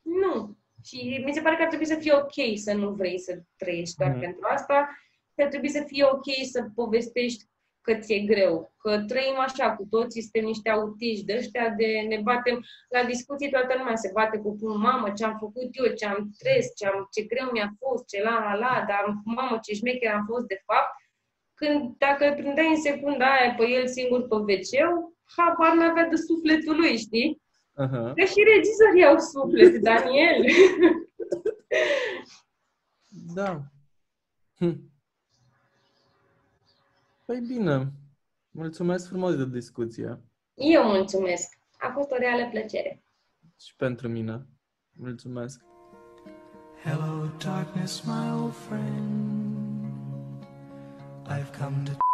nu. 0.01 0.57
Și 0.83 1.21
mi 1.25 1.33
se 1.33 1.41
pare 1.41 1.55
că 1.55 1.61
ar 1.61 1.67
trebui 1.67 1.85
să 1.85 1.95
fie 1.95 2.13
ok 2.13 2.57
să 2.57 2.73
nu 2.73 2.89
vrei 2.89 3.19
să 3.19 3.41
trăiești 3.57 3.95
doar 3.97 4.13
mm. 4.13 4.19
pentru 4.19 4.39
asta, 4.43 4.89
că 5.35 5.41
ar 5.41 5.47
trebui 5.47 5.69
să 5.69 5.83
fie 5.87 6.03
ok 6.03 6.25
să 6.51 6.69
povestești 6.75 7.43
că 7.89 7.99
ți-e 7.99 8.19
greu, 8.19 8.73
că 8.77 8.91
trăim 9.07 9.37
așa 9.47 9.75
cu 9.75 9.83
toții, 9.89 10.21
suntem 10.21 10.45
niște 10.45 10.69
autiști 10.69 11.25
de 11.25 11.35
ăștia 11.37 11.69
de 11.69 12.05
ne 12.09 12.19
batem 12.23 12.57
la 12.89 13.03
discuții, 13.03 13.49
toată 13.49 13.73
lumea 13.77 13.95
se 13.95 14.09
bate 14.13 14.37
cu 14.37 14.55
pun, 14.59 14.77
mamă, 14.77 15.07
ce 15.17 15.23
am 15.25 15.37
făcut 15.39 15.69
eu, 15.71 15.93
ce 15.93 16.05
am 16.05 16.29
stres, 16.37 16.65
ce, 16.75 16.85
am, 16.87 17.07
ce 17.13 17.21
greu 17.21 17.49
mi-a 17.51 17.69
fost, 17.79 18.07
ce 18.07 18.21
la 18.21 18.35
la 18.45 18.53
la, 18.63 18.73
dar 18.87 19.03
mamă, 19.23 19.59
ce 19.63 19.73
șmecher 19.73 20.13
am 20.13 20.25
fost 20.31 20.45
de 20.53 20.61
fapt, 20.65 20.91
când 21.53 21.95
dacă 21.97 22.21
îl 22.27 22.33
prindeai 22.33 22.69
în 22.75 22.81
secunda 22.81 23.25
aia 23.25 23.53
pe 23.57 23.65
el 23.67 23.87
singur 23.87 24.21
pe 24.27 24.35
wc 24.35 24.71
habar 25.35 25.73
n-avea 25.75 26.07
de 26.07 26.15
sufletul 26.15 26.75
lui, 26.75 26.97
știi? 26.97 27.41
Uh-huh. 27.83 28.11
Că 28.15 28.23
și 28.31 28.43
regizorii 28.53 29.05
au 29.05 29.17
suflet, 29.17 29.81
Daniel. 29.81 30.45
da. 33.37 33.61
Hm. 34.57 34.88
Păi 37.29 37.39
bine. 37.39 37.91
Mulțumesc 38.51 39.07
frumos 39.07 39.35
de 39.35 39.45
discuție. 39.45 40.19
Eu 40.53 40.83
mulțumesc. 40.83 41.57
A 41.79 41.91
fost 41.93 42.11
o 42.11 42.15
reală 42.15 42.49
plăcere. 42.49 43.03
Și 43.59 43.75
pentru 43.75 44.07
mine. 44.07 44.45
Mulțumesc. 44.91 45.61
Hello 46.83 47.25
darkness, 47.43 48.01
my 48.01 48.41
old 48.41 48.53
friend. 48.53 50.43
I've 51.25 51.57
come 51.59 51.83
to 51.85 52.08